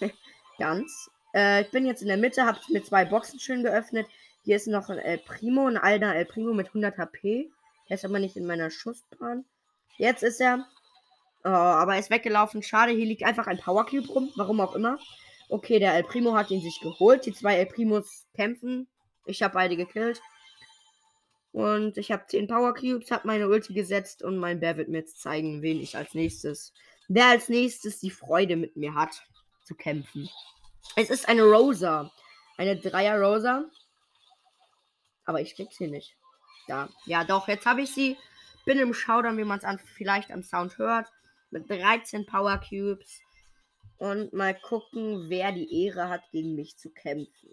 ganz. 0.58 1.10
Äh, 1.34 1.62
ich 1.62 1.70
bin 1.70 1.86
jetzt 1.86 2.02
in 2.02 2.08
der 2.08 2.16
Mitte, 2.16 2.44
habe 2.44 2.58
mir 2.68 2.82
zwei 2.82 3.04
Boxen 3.04 3.40
schön 3.40 3.62
geöffnet. 3.62 4.06
Hier 4.44 4.56
ist 4.56 4.66
noch 4.66 4.88
ein 4.88 4.98
El 4.98 5.18
Primo, 5.18 5.66
ein 5.66 5.76
alter 5.76 6.14
El 6.14 6.24
Primo 6.24 6.54
mit 6.54 6.68
100 6.68 6.96
HP. 6.96 7.50
Er 7.88 7.94
ist 7.94 8.04
aber 8.04 8.18
nicht 8.18 8.36
in 8.36 8.46
meiner 8.46 8.70
Schussbahn. 8.70 9.44
Jetzt 9.96 10.22
ist 10.22 10.40
er. 10.40 10.66
Oh, 11.44 11.48
aber 11.48 11.94
er 11.94 12.00
ist 12.00 12.10
weggelaufen. 12.10 12.62
Schade, 12.62 12.92
hier 12.92 13.06
liegt 13.06 13.24
einfach 13.24 13.46
ein 13.46 13.58
Power 13.58 13.86
Cube 13.86 14.08
rum. 14.08 14.30
Warum 14.36 14.60
auch 14.60 14.74
immer. 14.74 14.98
Okay, 15.48 15.78
der 15.78 15.94
El 15.94 16.04
Primo 16.04 16.34
hat 16.34 16.50
ihn 16.50 16.60
sich 16.60 16.80
geholt. 16.80 17.24
Die 17.24 17.32
zwei 17.32 17.56
El 17.56 17.66
Primos 17.66 18.26
kämpfen. 18.34 18.86
Ich 19.24 19.42
habe 19.42 19.54
beide 19.54 19.76
gekillt. 19.76 20.20
Und 21.52 21.96
ich 21.96 22.12
habe 22.12 22.26
10 22.26 22.46
Power 22.46 22.74
Cubes, 22.74 23.10
habe 23.10 23.26
meine 23.26 23.48
Ulti 23.48 23.72
gesetzt 23.72 24.22
und 24.22 24.36
mein 24.36 24.60
Bär 24.60 24.76
wird 24.76 24.88
mir 24.88 24.98
jetzt 24.98 25.20
zeigen, 25.20 25.62
wen 25.62 25.80
ich 25.80 25.96
als 25.96 26.14
nächstes. 26.14 26.72
Wer 27.08 27.26
als 27.26 27.48
nächstes 27.48 28.00
die 28.00 28.10
Freude 28.10 28.56
mit 28.56 28.76
mir 28.76 28.94
hat, 28.94 29.22
zu 29.64 29.74
kämpfen. 29.74 30.28
Es 30.94 31.10
ist 31.10 31.28
eine 31.28 31.42
Rosa. 31.42 32.12
Eine 32.58 32.76
Dreier 32.76 33.20
Rosa. 33.20 33.64
Aber 35.24 35.40
ich 35.40 35.54
krieg 35.54 35.72
sie 35.72 35.88
nicht. 35.88 36.16
Da. 36.68 36.88
Ja, 37.06 37.24
doch, 37.24 37.48
jetzt 37.48 37.66
habe 37.66 37.82
ich 37.82 37.92
sie. 37.92 38.16
Bin 38.64 38.78
im 38.78 38.92
Showdown, 38.92 39.38
wie 39.38 39.44
man 39.44 39.60
es 39.60 39.80
vielleicht 39.94 40.30
am 40.30 40.42
Sound 40.42 40.78
hört. 40.78 41.08
Mit 41.50 41.70
13 41.70 42.26
Power 42.26 42.60
Cubes. 42.60 43.20
Und 43.96 44.32
mal 44.32 44.54
gucken, 44.54 45.28
wer 45.28 45.50
die 45.52 45.86
Ehre 45.86 46.08
hat, 46.08 46.22
gegen 46.30 46.54
mich 46.54 46.76
zu 46.76 46.90
kämpfen. 46.90 47.50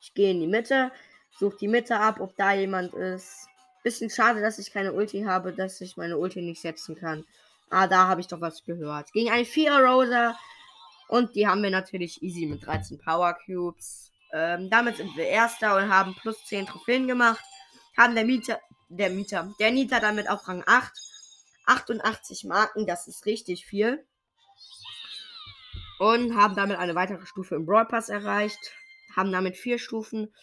Ich 0.00 0.14
gehe 0.14 0.30
in 0.30 0.40
die 0.40 0.46
Mitte, 0.46 0.90
suche 1.38 1.58
die 1.58 1.68
Mitte 1.68 1.98
ab, 1.98 2.20
ob 2.20 2.36
da 2.36 2.52
jemand 2.52 2.94
ist. 2.94 3.48
Bisschen 3.82 4.10
schade, 4.10 4.40
dass 4.40 4.58
ich 4.58 4.72
keine 4.72 4.92
Ulti 4.92 5.22
habe, 5.24 5.52
dass 5.52 5.80
ich 5.80 5.96
meine 5.96 6.16
Ulti 6.16 6.40
nicht 6.40 6.62
setzen 6.62 6.94
kann. 6.94 7.26
Ah, 7.68 7.86
da 7.86 8.06
habe 8.06 8.20
ich 8.20 8.28
doch 8.28 8.40
was 8.40 8.64
gehört. 8.64 9.12
Gegen 9.12 9.30
eine 9.30 9.44
Vierer 9.44 9.82
Rosa. 9.82 10.36
Und 11.08 11.34
die 11.34 11.46
haben 11.46 11.62
wir 11.62 11.70
natürlich 11.70 12.22
easy 12.22 12.46
mit 12.46 12.64
13 12.64 12.98
Power 12.98 13.36
Cubes. 13.44 14.12
Ähm, 14.32 14.70
damit 14.70 14.96
sind 14.96 15.14
wir 15.16 15.26
Erster 15.26 15.76
und 15.76 15.88
haben 15.88 16.14
plus 16.14 16.44
10 16.46 16.66
Trophäen 16.66 17.06
gemacht. 17.06 17.44
Haben 17.96 18.14
der 18.14 18.24
Mieter, 18.24 18.60
der 18.88 19.10
Mieter, 19.10 19.54
der 19.58 19.70
Nita 19.70 20.00
damit 20.00 20.28
auf 20.28 20.46
Rang 20.48 20.62
8. 20.66 20.92
88 21.66 22.44
Marken, 22.44 22.86
das 22.86 23.06
ist 23.06 23.26
richtig 23.26 23.66
viel. 23.66 24.04
Und 25.98 26.36
haben 26.36 26.56
damit 26.56 26.78
eine 26.78 26.94
weitere 26.94 27.24
Stufe 27.26 27.54
im 27.54 27.66
Brawl 27.66 27.86
Pass 27.86 28.08
erreicht. 28.08 28.58
Haben 29.14 29.30
damit 29.30 29.56
vier 29.56 29.78
Stufen. 29.78 30.34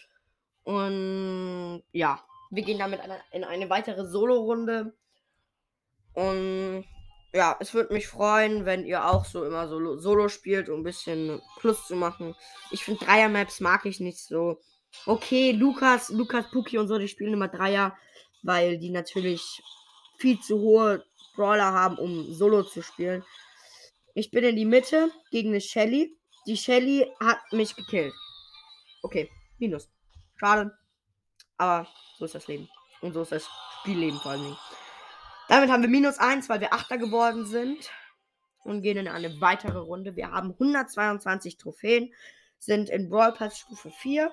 Und 0.64 1.84
ja, 1.92 2.24
wir 2.52 2.64
gehen 2.64 2.80
damit 2.80 3.02
in 3.32 3.44
eine 3.44 3.70
weitere 3.70 4.08
Solo-Runde. 4.08 4.94
Und 6.14 6.86
ja, 7.34 7.58
es 7.60 7.74
würde 7.74 7.94
mich 7.94 8.08
freuen, 8.08 8.66
wenn 8.66 8.86
ihr 8.86 9.06
auch 9.06 9.26
so 9.26 9.44
immer 9.44 9.68
solo, 9.68 9.98
solo 9.98 10.30
spielt, 10.30 10.70
um 10.70 10.80
ein 10.80 10.84
bisschen 10.84 11.42
Plus 11.58 11.86
zu 11.86 11.96
machen. 11.96 12.36
Ich 12.72 12.86
finde 12.86 13.06
Dreier-Maps 13.06 13.60
mag 13.60 13.86
ich 13.86 14.00
nicht 14.00 14.20
so. 14.20 14.62
Okay, 15.06 15.52
Lukas, 15.52 16.10
Lukas, 16.10 16.50
Puki 16.52 16.78
und 16.78 16.88
so, 16.88 16.98
die 16.98 17.08
spielen 17.08 17.34
immer 17.34 17.48
Dreier, 17.48 17.98
weil 18.44 18.78
die 18.78 18.90
natürlich 18.90 19.62
viel 20.18 20.40
zu 20.40 20.60
hohe 20.60 21.04
Brawler 21.36 21.72
haben, 21.72 21.98
um 21.98 22.34
Solo 22.34 22.64
zu 22.64 22.82
spielen. 22.82 23.24
Ich 24.14 24.32
bin 24.32 24.44
in 24.44 24.56
die 24.56 24.66
Mitte 24.66 25.12
gegen 25.32 25.50
eine 25.50 25.62
Shelly. 25.62 26.18
Die 26.48 26.58
Shelly 26.58 27.10
hat 27.20 27.40
mich 27.52 27.76
gekillt. 27.76 28.14
Okay, 29.02 29.30
Minus. 29.60 29.90
Schade. 30.38 30.72
Aber 31.58 31.86
so 32.18 32.26
ist 32.26 32.36
das 32.36 32.48
Leben. 32.48 32.70
Und 33.02 33.14
so 33.14 33.22
ist 33.22 33.34
das 33.34 33.50
Spielleben 33.80 34.20
vor 34.20 34.32
allen 34.32 34.44
Dingen. 34.44 34.58
Damit 35.50 35.70
haben 35.70 35.82
wir 35.82 35.90
minus 35.90 36.18
1, 36.18 36.48
weil 36.48 36.62
wir 36.62 36.74
Achter 36.74 36.98
geworden 36.98 37.46
sind. 37.46 37.92
Und 38.64 38.82
gehen 38.82 38.98
in 38.98 39.08
eine 39.08 39.42
weitere 39.42 39.80
Runde. 39.80 40.16
Wir 40.16 40.32
haben 40.32 40.52
122 40.52 41.58
Trophäen, 41.58 42.14
sind 42.58 42.90
in 42.90 43.10
Brawl 43.10 43.34
Pass 43.34 43.60
Stufe 43.60 43.90
4. 43.90 44.32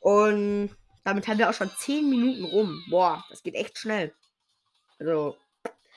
Und 0.00 0.76
damit 1.04 1.26
haben 1.26 1.38
wir 1.38 1.48
auch 1.48 1.54
schon 1.54 1.70
10 1.70 2.08
Minuten 2.08 2.44
rum. 2.44 2.84
Boah, 2.88 3.24
das 3.30 3.42
geht 3.42 3.54
echt 3.54 3.78
schnell. 3.78 4.14
Also, 4.98 5.36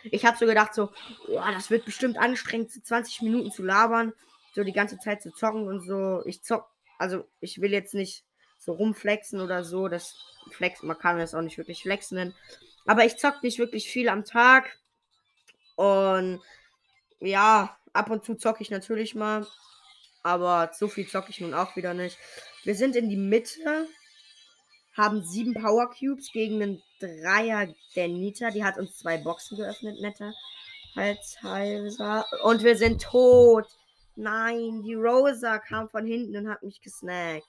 ich 0.04 0.26
habe 0.26 0.38
so 0.38 0.46
gedacht, 0.46 0.74
so, 0.74 0.92
boah, 1.28 1.52
das 1.52 1.70
wird 1.70 1.86
bestimmt 1.86 2.18
anstrengend, 2.18 2.72
20 2.72 3.22
Minuten 3.22 3.52
zu 3.52 3.64
labern, 3.64 4.14
so 4.54 4.64
die 4.64 4.74
ganze 4.74 4.98
Zeit 5.00 5.22
zu 5.22 5.32
zocken 5.32 5.68
und 5.68 5.82
so. 5.82 6.24
Ich 6.26 6.44
zock, 6.44 6.70
also 6.98 7.28
ich 7.40 7.62
will 7.62 7.72
jetzt 7.72 7.94
nicht 7.94 8.24
so 8.58 8.74
rumflexen 8.74 9.42
oder 9.42 9.64
so. 9.64 9.88
Das 9.88 10.16
Flex, 10.52 10.84
man 10.84 10.98
kann 10.98 11.20
das 11.20 11.34
auch 11.34 11.42
nicht 11.42 11.58
wirklich 11.58 11.82
flexen 11.82 12.18
nennen. 12.18 12.36
Aber 12.86 13.06
ich 13.06 13.18
zock 13.18 13.44
nicht 13.44 13.60
wirklich 13.60 13.90
viel 13.90 14.10
am 14.10 14.26
Tag. 14.26 14.78
Und 15.76 16.42
ja, 17.20 17.78
ab 17.94 18.10
und 18.10 18.24
zu 18.24 18.36
zocke 18.36 18.62
ich 18.62 18.72
natürlich 18.72 19.16
mal. 19.16 19.48
Aber 20.24 20.72
so 20.74 20.88
viel 20.88 21.08
zocke 21.08 21.32
ich 21.32 21.42
nun 21.42 21.54
auch 21.54 21.76
wieder 21.76 21.94
nicht. 21.94 22.18
Wir 22.64 22.76
sind 22.76 22.96
in 22.96 23.10
die 23.10 23.18
Mitte. 23.18 23.88
Haben 24.94 25.24
sieben 25.24 25.54
Power 25.54 25.90
Cubes 25.90 26.32
gegen 26.32 26.62
einen 26.62 26.84
Dreier 27.00 27.74
der 27.96 28.08
Nita. 28.08 28.52
Die 28.52 28.64
hat 28.64 28.78
uns 28.78 28.98
zwei 28.98 29.18
Boxen 29.18 29.58
geöffnet, 29.58 30.00
netter. 30.02 30.34
Halshalser. 30.96 32.26
Und 32.44 32.64
wir 32.64 32.78
sind 32.78 33.02
tot. 33.02 33.68
Nein, 34.16 34.84
die 34.84 34.94
Rosa 34.94 35.60
kam 35.60 35.90
von 35.90 36.06
hinten 36.06 36.36
und 36.36 36.50
hat 36.50 36.64
mich 36.64 36.82
gesnackt. 36.82 37.48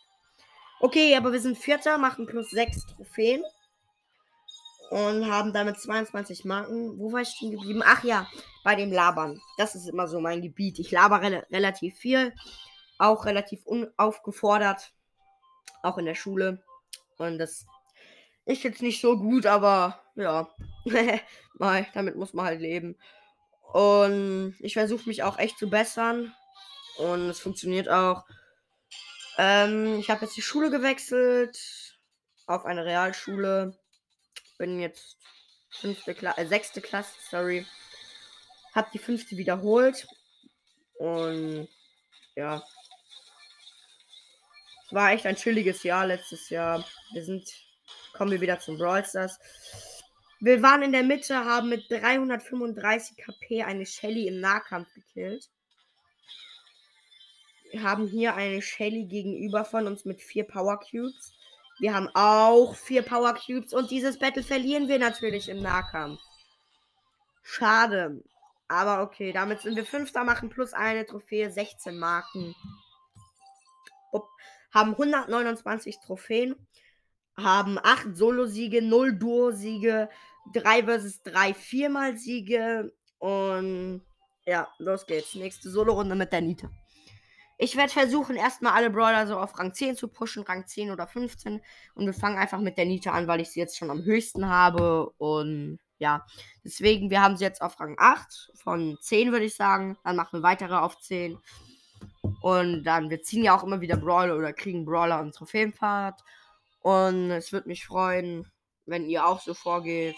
Okay, 0.81 1.17
aber 1.17 1.33
wir 1.33 1.41
sind 1.41 1.59
Vierter, 1.59 1.99
machen 1.99 2.27
plus 2.27 2.51
sechs 2.51 2.87
Trophäen 2.87 3.43
und 4.91 5.31
haben 5.31 5.53
damit 5.53 5.81
22 5.81 6.45
Marken. 6.45 6.99
Wo 6.99 7.13
war 7.13 7.23
ich 7.23 7.29
stehen 7.29 7.53
geblieben? 7.53 7.83
Ach 7.85 8.05
ja, 8.05 8.29
bei 8.63 8.75
dem 8.75 8.93
Labern. 8.93 9.41
Das 9.57 9.75
ist 9.75 9.89
immer 9.89 10.07
so 10.07 10.21
mein 10.21 10.43
Gebiet. 10.43 10.79
Ich 10.79 10.91
labere 10.91 11.47
relativ 11.51 11.97
viel, 11.97 12.35
auch 12.99 13.25
relativ 13.25 13.65
unaufgefordert, 13.65 14.93
auch 15.83 15.99
in 15.99 16.07
der 16.07 16.15
Schule. 16.15 16.63
Und 17.19 17.39
das 17.39 17.67
ist 18.45 18.63
jetzt 18.65 18.83
nicht 18.83 19.01
so 19.01 19.19
gut, 19.19 19.47
aber 19.47 20.03
ja, 20.15 20.49
mal, 21.55 21.87
damit 21.95 22.17
muss 22.17 22.35
man 22.35 22.47
halt 22.47 22.61
leben. 22.61 22.97
Und 23.73 24.57
ich 24.61 24.75
versuche 24.75 25.09
mich 25.09 25.23
auch 25.23 25.39
echt 25.39 25.59
zu 25.59 25.71
bessern. 25.71 26.35
Und 26.99 27.31
es 27.31 27.41
funktioniert 27.41 27.89
auch. 27.89 28.25
Ähm, 29.39 29.99
ich 29.99 30.11
habe 30.11 30.25
jetzt 30.25 30.37
die 30.37 30.43
Schule 30.43 30.71
gewechselt 30.71 31.59
auf 32.47 32.67
eine 32.67 32.85
Realschule 32.85 33.79
bin 34.63 34.79
jetzt 34.79 35.17
fünfte 35.71 36.15
Klasse, 36.15 36.41
äh, 36.41 36.47
sechste 36.47 36.81
Klasse, 36.81 37.15
sorry. 37.29 37.67
Hab 38.73 38.93
die 38.93 39.01
fünfte 39.01 39.37
wiederholt. 39.37 40.07
Und 41.01 41.69
ja. 42.37 42.63
War 44.93 45.13
echt 45.13 45.27
ein 45.27 45.37
chilliges 45.37 45.83
Jahr 45.83 46.07
letztes 46.07 46.51
Jahr. 46.51 46.85
Wir 47.13 47.25
sind, 47.25 47.49
kommen 48.13 48.31
wir 48.31 48.41
wieder 48.41 48.61
zum 48.61 48.79
Brawl 48.79 49.05
Stars. 49.05 49.39
Wir 50.41 50.63
waren 50.63 50.83
in 50.83 50.93
der 50.93 51.03
Mitte, 51.03 51.37
haben 51.45 51.69
mit 51.69 51.91
335 51.91 53.17
KP 53.17 53.63
eine 53.63 53.87
Shelly 53.87 54.29
im 54.29 54.41
Nahkampf 54.41 54.93
gekillt. 54.95 55.49
Wir 57.71 57.83
haben 57.83 58.07
hier 58.07 58.35
eine 58.35 58.61
Shelly 58.61 59.07
gegenüber 59.07 59.65
von 59.65 59.87
uns 59.87 60.05
mit 60.05 60.21
vier 60.21 60.45
Power 60.45 60.79
Cubes. 60.79 61.33
Wir 61.79 61.95
haben 61.95 62.11
auch 62.13 62.77
vier 62.77 63.03
Power 63.03 63.35
Cubes 63.35 63.73
und 63.73 63.91
dieses 63.91 64.19
Battle 64.19 64.43
verlieren 64.43 64.89
wir 64.89 64.99
natürlich 64.99 65.49
im 65.49 65.63
Nahkampf. 65.63 66.21
Schade. 67.43 68.23
Aber 68.69 69.03
okay, 69.03 69.33
damit 69.33 69.63
sind 69.63 69.77
wir 69.77 69.87
Fünfter, 69.87 70.25
machen 70.25 70.49
plus 70.49 70.73
eine 70.75 71.07
Trophäe, 71.07 71.51
16 71.51 71.99
Marken. 71.99 72.55
Upp, 74.13 74.29
haben 74.73 74.93
129 74.93 75.99
Trophäen, 76.01 76.55
haben 77.37 77.79
8 77.79 78.17
Solo-Siege, 78.17 78.83
0 78.83 79.19
Duo-Siege, 79.19 80.09
3 80.53 80.85
vs 80.85 81.23
3 81.23 81.55
viermal 81.55 82.19
Siege 82.19 82.93
und 83.19 84.03
ja, 84.45 84.69
los 84.79 85.07
geht's. 85.07 85.35
Nächste 85.35 85.71
Solo-Runde 85.71 86.15
mit 86.15 86.33
der 86.33 86.41
Nita. 86.41 86.71
Ich 87.59 87.77
werde 87.77 87.93
versuchen, 87.93 88.35
erstmal 88.35 88.73
alle 88.73 88.91
Brawler 88.91 89.29
so 89.29 89.39
auf 89.39 89.57
Rang 89.57 89.73
10 89.73 89.95
zu 89.97 90.09
pushen, 90.09 90.43
Rang 90.43 90.67
10 90.67 90.91
oder 90.91 91.07
15. 91.07 91.61
Und 91.95 92.07
wir 92.07 92.13
fangen 92.15 92.39
einfach 92.39 92.59
mit 92.59 92.77
der 92.77 92.87
Nita 92.87 93.13
an, 93.13 93.29
weil 93.29 93.41
ich 93.41 93.51
sie 93.51 93.61
jetzt 93.61 93.79
schon 93.79 93.91
am 93.91 94.03
höchsten 94.03 94.49
habe. 94.49 95.11
Und 95.19 95.79
ja, 95.99 96.27
deswegen, 96.65 97.11
wir 97.11 97.23
haben 97.23 97.37
sie 97.37 97.45
jetzt 97.45 97.63
auf 97.63 97.79
Rang 97.79 97.95
8 97.99 98.51
von 98.57 98.99
10, 99.01 99.31
würde 99.31 99.45
ich 99.45 99.55
sagen. 99.55 99.97
Dann 100.03 100.17
machen 100.17 100.41
wir 100.41 100.43
weitere 100.43 100.75
auf 100.75 100.99
10. 100.99 101.39
Und 102.41 102.85
dann, 102.85 103.11
wir 103.11 103.23
ziehen 103.23 103.45
ja 103.45 103.57
auch 103.57 103.65
immer 103.65 103.81
wieder 103.81 103.97
Brawler 103.97 104.37
oder 104.37 104.53
kriegen 104.53 104.85
Brawler 104.85 105.21
im 105.21 105.33
Trophäenpfad. 105.33 106.23
Und 106.81 107.31
es 107.31 107.53
würde 107.53 107.69
mich 107.69 107.87
freuen, 107.87 108.51
wenn 108.87 109.09
ihr 109.09 109.27
auch 109.27 109.41
so 109.41 109.55
vorgeht. 109.55 110.17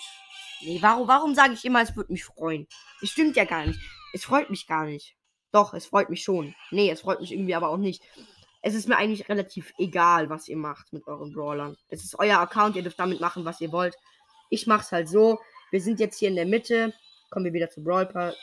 Nee, 0.63 0.79
warum, 0.81 1.09
warum 1.09 1.35
sage 1.35 1.55
ich 1.55 1.65
immer, 1.65 1.83
es 1.83 1.95
würde 1.97 2.13
mich 2.13 2.25
freuen? 2.25 2.67
Das 3.01 3.11
stimmt 3.11 3.37
ja 3.37 3.45
gar 3.45 3.67
nicht. 3.67 3.79
Es 4.13 4.25
freut 4.25 4.51
mich 4.51 4.67
gar 4.67 4.87
nicht. 4.87 5.17
Doch, 5.53 5.75
es 5.75 5.87
freut 5.87 6.11
mich 6.11 6.23
schon. 6.23 6.55
Nee, 6.71 6.91
es 6.91 7.03
freut 7.03 7.21
mich 7.21 7.33
irgendwie 7.33 7.55
aber 7.55 7.69
auch 7.69 7.77
nicht. 7.77 8.03
Es 8.63 8.75
ist 8.75 8.89
mir 8.89 8.97
eigentlich 8.97 9.29
relativ 9.29 9.73
egal, 9.79 10.31
was 10.31 10.49
ihr 10.49 10.57
macht 10.57 10.93
mit 10.93 11.07
euren 11.07 11.33
Brawlern. 11.33 11.77
Es 11.89 12.03
ist 12.03 12.19
euer 12.19 12.39
Account, 12.39 12.77
ihr 12.77 12.83
dürft 12.83 12.99
damit 12.99 13.21
machen, 13.21 13.45
was 13.45 13.61
ihr 13.61 13.73
wollt. 13.73 13.95
Ich 14.49 14.67
mach's 14.67 14.91
halt 14.91 15.09
so. 15.09 15.39
Wir 15.71 15.81
sind 15.81 16.01
jetzt 16.01 16.19
hier 16.19 16.29
in 16.29 16.37
der 16.37 16.47
Mitte. 16.47 16.95
Kommen 17.31 17.45
wir 17.45 17.53
wieder 17.53 17.69
zum 17.69 17.85
Brawl 17.85 18.07
Pass. 18.07 18.35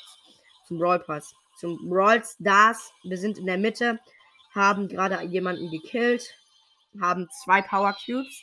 Zum 0.68 0.78
Brawl 0.78 1.00
Pass. 1.00 1.34
Zum 1.62 1.90
Brawl 1.90 2.22
Stars. 2.26 2.92
Wir 3.04 3.18
sind 3.18 3.38
in 3.38 3.46
der 3.46 3.58
Mitte. 3.58 4.00
Haben 4.54 4.90
gerade 4.90 5.24
jemanden 5.24 5.72
gekillt. 5.72 6.36
Haben 7.00 7.30
zwei 7.44 7.62
Power 7.62 7.96
Cubes. 8.06 8.42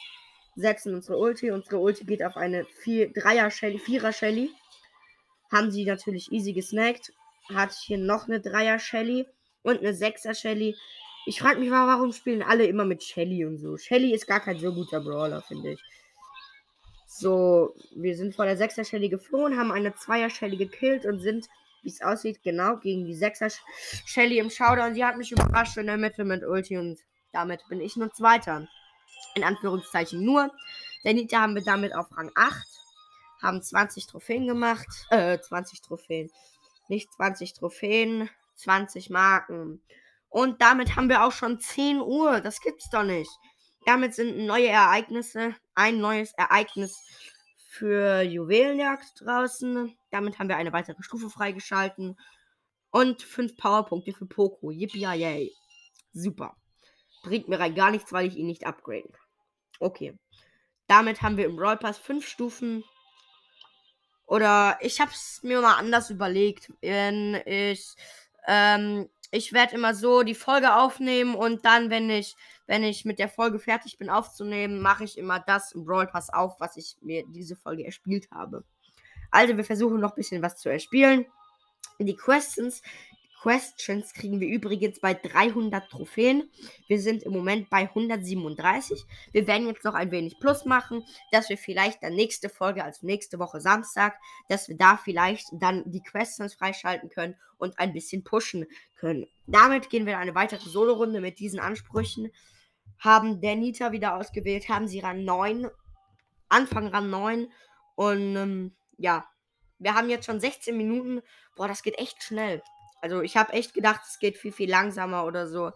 Setzen 0.57 0.95
unsere 0.95 1.19
Ulti. 1.19 1.51
Unsere 1.51 1.79
Ulti 1.79 2.05
geht 2.05 2.23
auf 2.23 2.37
eine 2.37 2.65
vier, 2.65 3.13
Dreier 3.13 3.51
Shelly, 3.51 3.79
Vierer 3.79 4.13
Shelly. 4.13 4.51
Haben 5.53 5.71
sie 5.71 5.85
natürlich 5.85 6.33
easy 6.33 6.55
gesnackt 6.55 7.13
hat 7.55 7.73
hier 7.73 7.99
noch 7.99 8.29
eine 8.29 8.41
Dreier 8.41 8.79
Shelly 8.79 9.27
und 9.63 9.79
eine 9.79 9.95
Sechser 9.95 10.35
Shelly. 10.35 10.77
Ich 11.27 11.41
frage 11.41 11.61
mich, 11.61 11.71
warum 11.71 12.13
spielen 12.13 12.43
alle 12.43 12.67
immer 12.67 12.85
mit 12.85 13.03
Shelly 13.03 13.45
und 13.45 13.59
so. 13.59 13.77
Shelly 13.77 14.15
ist 14.15 14.27
gar 14.27 14.41
kein 14.41 14.59
so 14.59 14.73
guter 14.73 15.01
Brawler, 15.01 15.43
finde 15.43 15.73
ich. 15.73 15.81
So, 17.07 17.75
wir 17.95 18.17
sind 18.17 18.35
vor 18.35 18.45
der 18.45 18.57
Sechser 18.57 18.85
Shelly 18.85 19.09
geflohen, 19.09 19.59
haben 19.59 19.73
eine 19.73 19.95
Zweier 19.95 20.31
Shelly 20.31 20.57
gekillt 20.57 21.05
und 21.05 21.21
sind, 21.21 21.49
wie 21.83 21.89
es 21.91 22.01
aussieht, 22.01 22.43
genau 22.43 22.77
gegen 22.77 23.05
die 23.05 23.15
Sechser 23.15 23.49
Shelly 24.07 24.39
im 24.39 24.51
Showdown. 24.51 24.95
Sie 24.95 25.05
hat 25.05 25.17
mich 25.17 25.33
überrascht 25.33 25.77
in 25.77 25.87
der 25.87 25.97
Mitte 25.97 26.25
mit 26.25 26.45
Ulti 26.45 26.77
und 26.77 26.99
damit 27.33 27.61
bin 27.69 27.81
ich 27.81 27.97
nur 27.97 28.13
Zweiter. 28.13 28.69
In 29.35 29.45
Anführungszeichen 29.45 30.25
nur. 30.25 30.51
Der 31.05 31.15
Nita 31.15 31.41
haben 31.41 31.55
wir 31.55 31.63
damit 31.63 31.95
auf 31.95 32.07
Rang 32.17 32.31
8. 32.35 32.67
Haben 33.43 33.63
20 33.63 34.07
Trophäen 34.07 34.47
gemacht. 34.47 34.87
Äh, 35.11 35.39
20 35.39 35.83
Trophäen. 35.83 36.31
Nicht 36.89 37.13
20 37.13 37.55
Trophäen, 37.55 38.31
20 38.57 39.11
Marken. 39.11 39.83
Und 40.29 40.61
damit 40.63 40.97
haben 40.97 41.09
wir 41.09 41.25
auch 41.25 41.33
schon 41.33 41.61
10 41.61 42.01
Uhr. 42.01 42.41
Das 42.41 42.61
gibt's 42.61 42.91
doch 42.91 43.05
nicht. 43.05 43.31
Damit 43.87 44.15
sind 44.15 44.39
neue 44.47 44.69
Ereignisse, 44.69 45.55
ein 45.75 46.01
neues 46.01 46.33
Ereignis 46.35 47.03
für 47.79 48.23
Juwelenjagd 48.23 49.21
draußen. 49.21 49.97
Damit 50.11 50.39
haben 50.39 50.49
wir 50.49 50.57
eine 50.57 50.73
weitere 50.73 51.03
Stufe 51.03 51.31
freigeschalten. 51.31 52.19
Und 52.91 53.23
fünf 53.23 53.57
Powerpunkte 53.57 54.13
für 54.13 54.27
Poco. 54.27 54.71
Yippie 54.71 55.01
yay. 55.01 55.53
Super. 56.13 56.57
Bringt 57.23 57.49
mir 57.49 57.61
rein 57.61 57.75
gar 57.75 57.91
nichts, 57.91 58.13
weil 58.13 58.27
ich 58.27 58.37
ihn 58.37 58.47
nicht 58.47 58.67
upgraden 58.67 59.13
kann. 59.13 59.27
Okay. 59.81 60.19
Damit 60.87 61.23
haben 61.23 61.37
wir 61.37 61.45
im 61.45 61.57
Brawl 61.57 61.77
Pass 61.77 61.99
fünf 61.99 62.27
Stufen. 62.27 62.83
Oder 64.27 64.79
ich 64.81 65.01
habe 65.01 65.11
es 65.13 65.41
mir 65.43 65.61
mal 65.61 65.77
anders 65.77 66.11
überlegt. 66.11 66.73
Wenn 66.81 67.35
ich 67.47 67.95
ähm, 68.47 69.09
ich 69.31 69.53
werde 69.53 69.75
immer 69.75 69.95
so 69.95 70.23
die 70.23 70.35
Folge 70.35 70.75
aufnehmen 70.75 71.35
und 71.35 71.65
dann, 71.65 71.91
wenn 71.91 72.09
ich, 72.09 72.37
wenn 72.67 72.83
ich 72.83 73.05
mit 73.05 73.19
der 73.19 73.29
Folge 73.29 73.59
fertig 73.59 73.99
bin 73.99 74.09
aufzunehmen, 74.09 74.81
mache 74.81 75.05
ich 75.05 75.19
immer 75.19 75.39
das 75.41 75.73
im 75.73 75.85
Brawl 75.85 76.07
Pass 76.07 76.31
auf, 76.31 76.59
was 76.61 76.77
ich 76.77 76.97
mir 77.03 77.25
diese 77.29 77.57
Folge 77.57 77.85
erspielt 77.85 78.31
habe. 78.31 78.65
Also 79.31 79.57
wir 79.57 79.65
versuchen 79.65 80.01
noch 80.01 80.13
ein 80.13 80.17
bisschen 80.17 80.43
was 80.43 80.57
zu 80.57 80.71
erspielen. 80.71 81.27
Die 81.99 82.17
Questions, 82.17 82.81
Questions 83.43 84.13
kriegen 84.13 84.41
wir 84.41 84.49
übrigens 84.49 85.01
bei 85.01 85.15
300 85.15 85.89
Trophäen. 85.89 86.51
Wir 86.89 87.01
sind 87.01 87.23
im 87.23 87.33
Moment 87.33 87.71
bei 87.71 87.83
137. 87.83 89.05
Wir 89.33 89.47
werden 89.47 89.69
jetzt 89.69 89.85
noch 89.85 89.95
ein 89.95 90.11
wenig 90.11 90.41
Plus 90.41 90.65
machen, 90.65 91.05
dass 91.31 91.49
wir 91.49 91.57
vielleicht 91.57 92.03
dann 92.03 92.15
nächste 92.15 92.49
Folge, 92.49 92.85
also 92.85 93.07
nächste 93.07 93.39
Woche 93.39 93.61
Samstag, 93.61 94.19
dass 94.49 94.69
wir 94.69 94.77
da 94.77 94.97
vielleicht 94.97 95.47
dann 95.53 95.85
die 95.87 96.03
Questions 96.03 96.55
freischalten 96.55 97.11
können 97.11 97.37
und 97.59 97.79
ein 97.79 97.93
bisschen 97.93 98.25
pushen 98.25 98.67
können. 98.97 99.27
Damit 99.47 99.89
gehen 99.91 100.07
wir 100.07 100.15
in 100.15 100.19
eine 100.19 100.35
weitere 100.35 100.69
Solo-Runde 100.69 101.21
mit 101.21 101.39
diesen 101.39 101.61
Ansprüchen. 101.61 102.33
Haben 102.99 103.41
der 103.41 103.55
Nita 103.55 103.93
wieder 103.93 104.17
ausgewählt, 104.17 104.69
haben 104.69 104.89
sie 104.89 105.01
Rang 105.01 105.25
9, 105.25 105.69
Anfang 106.49 106.89
Rang 106.89 107.11
9 107.11 107.53
und 107.95 108.37
ähm, 108.37 108.77
ja, 108.97 109.29
wir 109.79 109.95
haben 109.95 110.11
jetzt 110.11 110.27
schon 110.27 110.41
16 110.41 110.77
Minuten. 110.77 111.23
Boah, 111.57 111.69
das 111.69 111.83
geht 111.83 111.99
echt 111.99 112.23
schnell. 112.23 112.63
Also 113.01 113.23
ich 113.23 113.37
habe 113.37 113.53
echt 113.53 113.75
gedacht, 113.75 114.03
es 114.09 114.19
geht 114.19 114.37
viel, 114.37 114.53
viel 114.53 114.71
langsamer 114.71 115.25
oder 115.25 115.47
so. 115.47 115.73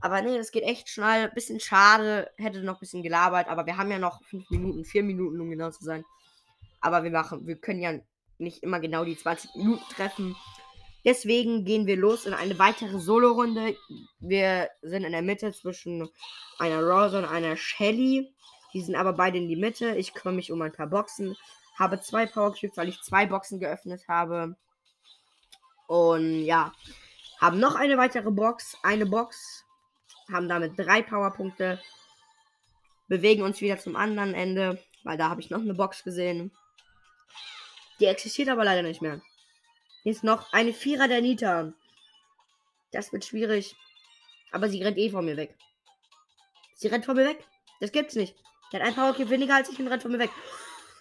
Aber 0.00 0.22
nee, 0.22 0.36
das 0.36 0.50
geht 0.50 0.64
echt 0.64 0.88
schnell. 0.88 1.30
Bisschen 1.30 1.60
schade. 1.60 2.30
Hätte 2.36 2.62
noch 2.62 2.74
ein 2.76 2.80
bisschen 2.80 3.02
gelabert. 3.02 3.48
Aber 3.48 3.66
wir 3.66 3.76
haben 3.76 3.90
ja 3.90 3.98
noch 3.98 4.22
5 4.24 4.50
Minuten, 4.50 4.84
4 4.84 5.02
Minuten, 5.02 5.40
um 5.40 5.50
genau 5.50 5.70
zu 5.70 5.84
sein. 5.84 6.04
Aber 6.80 7.04
wir 7.04 7.10
machen, 7.10 7.46
wir 7.46 7.56
können 7.56 7.80
ja 7.80 7.92
nicht 8.38 8.62
immer 8.62 8.80
genau 8.80 9.04
die 9.04 9.16
20 9.16 9.54
Minuten 9.54 9.84
treffen. 9.94 10.34
Deswegen 11.04 11.64
gehen 11.64 11.86
wir 11.86 11.96
los 11.96 12.26
in 12.26 12.34
eine 12.34 12.58
weitere 12.58 12.98
Solo-Runde. 12.98 13.76
Wir 14.20 14.68
sind 14.82 15.04
in 15.04 15.12
der 15.12 15.22
Mitte 15.22 15.52
zwischen 15.52 16.08
einer 16.58 16.80
Rose 16.82 17.18
und 17.18 17.24
einer 17.24 17.56
Shelly. 17.56 18.32
Die 18.72 18.80
sind 18.80 18.94
aber 18.94 19.12
beide 19.12 19.38
in 19.38 19.48
die 19.48 19.56
Mitte. 19.56 19.96
Ich 19.96 20.14
kümmere 20.14 20.36
mich 20.36 20.52
um 20.52 20.62
ein 20.62 20.72
paar 20.72 20.86
Boxen. 20.86 21.36
Habe 21.76 22.00
zwei 22.00 22.26
Power 22.26 22.54
Cubes, 22.54 22.76
weil 22.76 22.88
ich 22.88 23.02
zwei 23.02 23.26
Boxen 23.26 23.58
geöffnet 23.58 24.06
habe. 24.08 24.56
Und 25.92 26.46
ja, 26.46 26.72
haben 27.38 27.60
noch 27.60 27.74
eine 27.74 27.98
weitere 27.98 28.30
Box, 28.30 28.78
eine 28.82 29.04
Box, 29.04 29.66
haben 30.32 30.48
damit 30.48 30.72
drei 30.78 31.02
Powerpunkte, 31.02 31.82
bewegen 33.08 33.42
uns 33.42 33.60
wieder 33.60 33.76
zum 33.76 33.94
anderen 33.94 34.32
Ende, 34.32 34.82
weil 35.04 35.18
da 35.18 35.28
habe 35.28 35.42
ich 35.42 35.50
noch 35.50 35.60
eine 35.60 35.74
Box 35.74 36.02
gesehen. 36.02 36.50
Die 38.00 38.06
existiert 38.06 38.48
aber 38.48 38.64
leider 38.64 38.80
nicht 38.80 39.02
mehr. 39.02 39.20
Hier 40.02 40.12
ist 40.12 40.24
noch 40.24 40.50
eine 40.54 40.72
Vierer 40.72 41.08
der 41.08 41.20
Nita. 41.20 41.74
Das 42.90 43.12
wird 43.12 43.26
schwierig. 43.26 43.76
Aber 44.50 44.70
sie 44.70 44.82
rennt 44.82 44.96
eh 44.96 45.10
von 45.10 45.26
mir 45.26 45.36
weg. 45.36 45.54
Sie 46.74 46.88
rennt 46.88 47.04
von 47.04 47.16
mir 47.16 47.26
weg. 47.26 47.46
Das 47.80 47.92
gibt's 47.92 48.14
nicht. 48.14 48.34
Der 48.72 48.80
hat 48.80 48.88
ein 48.88 48.94
Powercube 48.94 49.28
weniger 49.28 49.56
als 49.56 49.68
ich 49.68 49.78
und 49.78 49.88
rennt 49.88 50.00
von 50.00 50.12
mir 50.12 50.20
weg. 50.20 50.30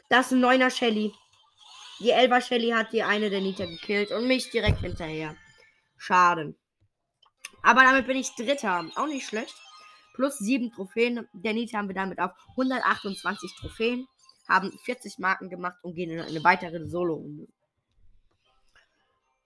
Das 0.09 0.25
ist 0.25 0.31
ein 0.33 0.41
neuner 0.41 0.69
Shelly. 0.69 1.13
Die 2.01 2.09
Elba 2.09 2.41
Shelly 2.41 2.71
hat 2.71 2.93
die 2.93 3.03
eine 3.03 3.29
der 3.29 3.41
Nita 3.41 3.65
gekillt 3.65 4.11
und 4.11 4.27
mich 4.27 4.49
direkt 4.49 4.79
hinterher. 4.79 5.35
Schade. 5.97 6.55
Aber 7.61 7.81
damit 7.81 8.07
bin 8.07 8.17
ich 8.17 8.33
Dritter. 8.33 8.89
Auch 8.95 9.05
nicht 9.05 9.27
schlecht. 9.27 9.55
Plus 10.15 10.39
7 10.39 10.71
Trophäen. 10.71 11.27
Der 11.33 11.53
Nita 11.53 11.77
haben 11.77 11.89
wir 11.89 11.95
damit 11.95 12.19
auf 12.19 12.31
128 12.51 13.55
Trophäen. 13.59 14.07
Haben 14.49 14.71
40 14.83 15.19
Marken 15.19 15.51
gemacht 15.51 15.77
und 15.83 15.93
gehen 15.93 16.09
in 16.09 16.19
eine 16.19 16.43
weitere 16.43 16.89
Solo-Runde. 16.89 17.47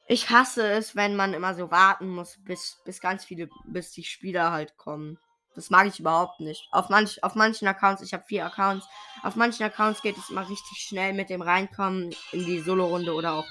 Ich 0.08 0.30
hasse 0.30 0.66
es, 0.66 0.96
wenn 0.96 1.18
man 1.18 1.34
immer 1.34 1.56
so 1.56 1.72
warten 1.72 2.08
muss, 2.08 2.38
bis, 2.42 2.78
bis 2.86 3.02
ganz 3.02 3.26
viele, 3.26 3.50
bis 3.66 3.92
die 3.92 4.04
Spieler 4.04 4.52
halt 4.52 4.78
kommen. 4.78 5.18
Das 5.56 5.70
mag 5.70 5.88
ich 5.88 6.00
überhaupt 6.00 6.42
nicht. 6.42 6.68
Auf, 6.72 6.90
manch, 6.90 7.24
auf 7.24 7.36
manchen 7.36 7.68
Accounts, 7.68 8.02
ich 8.02 8.14
habe 8.14 8.26
vier 8.28 8.46
Accounts, 8.46 8.88
auf 9.24 9.36
manchen 9.36 9.64
Accounts 9.64 10.02
geht 10.02 10.18
es 10.18 10.30
immer 10.30 10.48
richtig 10.48 10.78
schnell 10.78 11.14
mit 11.14 11.30
dem 11.30 11.42
Reinkommen 11.42 12.14
in 12.34 12.46
die 12.46 12.60
Solo-Runde 12.60 13.14
oder 13.14 13.34
auch 13.34 13.48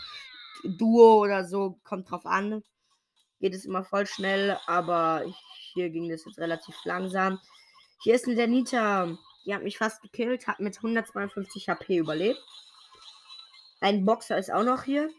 Duo 0.65 1.23
oder 1.23 1.45
so, 1.45 1.79
kommt 1.85 2.11
drauf 2.11 2.27
an. 2.27 2.63
Geht 3.41 3.55
es 3.55 3.65
immer 3.65 3.85
voll 3.85 4.07
schnell, 4.07 4.59
aber 4.67 5.25
hier 5.73 5.91
ging 5.91 6.09
das 6.09 6.25
jetzt 6.25 6.39
relativ 6.39 6.77
langsam. 6.85 7.41
Hier 8.03 8.15
ist 8.15 8.27
eine 8.27 8.37
Danita. 8.37 9.17
Die 9.45 9.55
hat 9.55 9.63
mich 9.63 9.79
fast 9.79 10.03
gekillt, 10.03 10.47
hat 10.47 10.61
mit 10.61 10.77
152 10.77 11.69
HP 11.69 11.99
überlebt. 11.99 12.41
Ein 13.81 14.05
Boxer 14.05 14.39
ist 14.39 14.53
auch 14.53 14.63
noch 14.63 14.85
hier. 14.85 15.11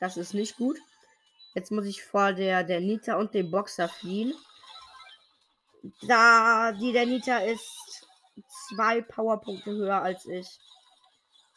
Das 0.00 0.16
ist 0.16 0.34
nicht 0.34 0.56
gut. 0.56 0.78
Jetzt 1.54 1.70
muss 1.70 1.86
ich 1.86 2.02
vor 2.02 2.32
der, 2.32 2.64
der 2.64 2.80
Nita 2.80 3.16
und 3.16 3.34
dem 3.34 3.50
Boxer 3.50 3.88
fliehen. 3.88 4.34
Da 6.02 6.72
die 6.72 6.92
der 6.92 7.06
Nita 7.06 7.38
ist 7.38 8.06
zwei 8.68 9.02
Powerpunkte 9.02 9.70
höher 9.70 10.02
als 10.02 10.26
ich. 10.26 10.48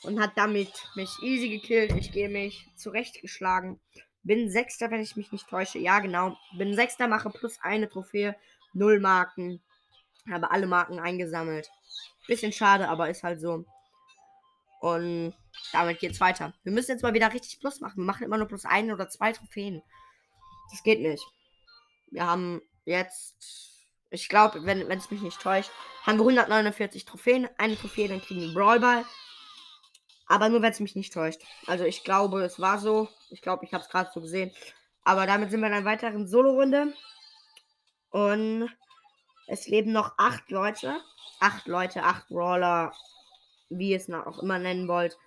Und 0.04 0.20
hat 0.20 0.32
damit 0.36 0.72
mich 0.96 1.10
easy 1.22 1.50
gekillt. 1.50 1.92
Ich 1.94 2.12
gehe 2.12 2.30
mich 2.30 2.68
zurechtgeschlagen. 2.76 3.80
Bin 4.24 4.52
Sechster, 4.52 4.92
wenn 4.92 5.02
ich 5.02 5.16
mich 5.16 5.32
nicht 5.32 5.48
täusche. 5.48 5.80
Ja, 5.80 6.00
genau. 6.00 6.38
Bin 6.58 6.76
Sechster, 6.76 7.08
mache 7.08 7.30
plus 7.30 7.58
eine 7.62 7.90
Trophäe. 7.90 8.36
Null 8.74 9.00
Marken. 9.00 9.62
Habe 10.30 10.52
alle 10.52 10.68
Marken 10.68 11.00
eingesammelt. 11.00 11.70
Bisschen 12.28 12.52
schade, 12.52 12.90
aber 12.90 13.10
ist 13.10 13.24
halt 13.24 13.40
so. 13.40 13.66
Und 14.82 15.34
damit 15.72 16.00
geht's 16.00 16.20
weiter. 16.20 16.54
Wir 16.64 16.74
müssen 16.74 16.92
jetzt 16.92 17.02
mal 17.02 17.14
wieder 17.14 17.34
richtig 17.34 17.60
Plus 17.60 17.80
machen. 17.80 17.98
Wir 17.98 18.06
machen 18.06 18.24
immer 18.24 18.38
nur 18.38 18.48
plus 18.48 18.66
ein 18.66 18.92
oder 18.92 19.10
zwei 19.10 19.32
Trophäen. 19.32 19.82
Das 20.70 20.84
geht 20.84 21.02
nicht. 21.02 21.26
Wir 22.12 22.28
haben 22.28 22.62
jetzt 22.86 23.77
ich 24.10 24.30
glaube, 24.30 24.66
wenn 24.66 24.90
es 24.92 25.12
mich 25.12 25.22
nicht 25.22 25.42
täuscht, 25.42 25.72
haben 26.04 26.18
wir 26.18 26.24
149 26.24 27.06
Trophäen. 27.06 27.50
Eine 27.58 27.76
Trophäe, 27.76 28.08
dann 28.08 28.22
kriegen 28.22 28.42
wir 28.42 28.54
Brawlball. 28.54 29.06
Aber 30.28 30.50
nur, 30.50 30.62
wenn 30.62 30.72
es 30.72 30.80
mich 30.80 30.96
nicht 30.96 31.14
täuscht. 31.14 31.42
Also 31.68 31.86
ich 31.86 32.04
glaube, 32.04 32.44
es 32.44 32.60
war 32.60 32.80
so. 32.80 33.10
Ich 33.30 33.42
glaube, 33.42 33.66
ich 33.66 33.74
habe 33.74 33.84
es 33.84 33.90
gerade 33.90 34.10
so 34.14 34.22
gesehen. 34.22 34.52
Aber 35.04 35.26
damit 35.26 35.52
sind 35.52 35.62
wir 35.62 35.68
in 35.68 35.74
einer 35.74 35.86
weiteren 35.86 36.28
Solo-Runde. 36.28 36.94
Und 38.10 38.70
es 39.48 39.68
leben 39.68 39.92
noch 39.92 40.14
acht 40.18 40.50
Leute. 40.52 41.00
Acht 41.40 41.68
Leute, 41.68 42.04
acht 42.04 42.28
Brawler, 42.30 42.94
wie 43.70 43.92
ihr 43.92 43.98
es 43.98 44.10
auch 44.10 44.40
immer 44.40 44.60
nennen 44.60 44.88
wollt. 44.88 45.18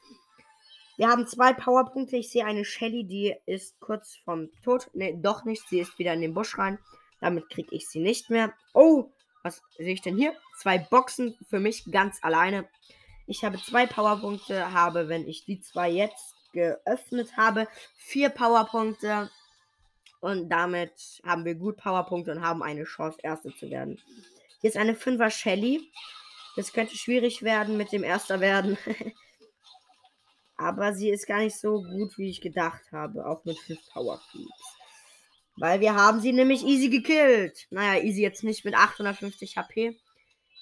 Wir 0.97 1.09
haben 1.09 1.27
zwei 1.27 1.55
Powerpunkte. 1.55 2.17
Ich 2.17 2.31
sehe 2.31 2.45
eine 2.45 2.65
Shelly, 2.65 3.05
die 3.05 3.35
ist 3.47 3.81
kurz 3.81 4.17
vom 4.25 4.51
Tod. 4.63 4.91
Ne, 4.93 5.17
doch 5.17 5.45
nicht. 5.45 5.67
Sie 5.69 5.81
ist 5.81 5.99
wieder 5.99 6.13
in 6.13 6.21
den 6.21 6.35
Busch 6.35 6.59
rein. 6.59 6.79
Damit 7.21 7.51
kriege 7.51 7.75
ich 7.75 7.89
sie 7.89 8.01
nicht 8.01 8.31
mehr. 8.31 8.53
Oh, 8.75 9.11
was 9.43 9.63
sehe 9.77 9.93
ich 9.93 10.03
denn 10.03 10.17
hier? 10.17 10.35
Zwei 10.59 10.79
Boxen 10.79 11.37
für 11.49 11.61
mich 11.61 11.85
ganz 11.91 12.19
alleine. 12.23 12.69
Ich 13.27 13.45
habe 13.45 13.59
zwei 13.63 13.87
Powerpunkte, 13.87 14.73
habe, 14.73 15.09
wenn 15.09 15.27
ich 15.29 15.45
die 15.45 15.61
zwei 15.61 15.91
jetzt 15.91 16.35
geöffnet 16.53 17.37
habe, 17.37 17.69
vier 17.97 18.29
Powerpunkte. 18.29 19.31
Und 20.21 20.51
damit 20.51 21.21
haben 21.25 21.45
wir 21.45 21.55
gut 21.55 21.79
Powerpunkte 21.79 22.33
und 22.33 22.43
haben 22.43 22.63
eine 22.63 22.85
Chance, 22.85 23.19
Erste 23.23 23.55
zu 23.55 23.71
werden. 23.71 23.99
Hier 24.61 24.69
ist 24.69 24.77
eine 24.77 24.95
5er 24.95 25.31
Shelly. 25.31 25.91
Das 26.57 26.73
könnte 26.73 26.97
schwierig 26.97 27.43
werden 27.43 27.77
mit 27.77 27.93
dem 27.93 28.05
Erster 28.05 28.41
werden. 28.41 28.77
Aber 30.57 30.93
sie 30.93 31.09
ist 31.09 31.27
gar 31.27 31.39
nicht 31.39 31.57
so 31.57 31.83
gut, 31.83 32.19
wie 32.19 32.29
ich 32.29 32.43
gedacht 32.43 32.83
habe. 32.93 33.27
Auch 33.27 33.45
mit 33.45 33.59
5 33.59 33.81
Power 33.93 34.21
Cubes. 34.31 34.77
Weil 35.61 35.81
wir 35.81 35.95
haben 35.95 36.21
sie 36.23 36.33
nämlich 36.33 36.65
easy 36.65 36.89
gekillt. 36.89 37.67
Naja, 37.69 38.03
easy 38.03 38.23
jetzt 38.23 38.43
nicht 38.43 38.65
mit 38.65 38.75
850 38.75 39.59
HP. 39.59 40.01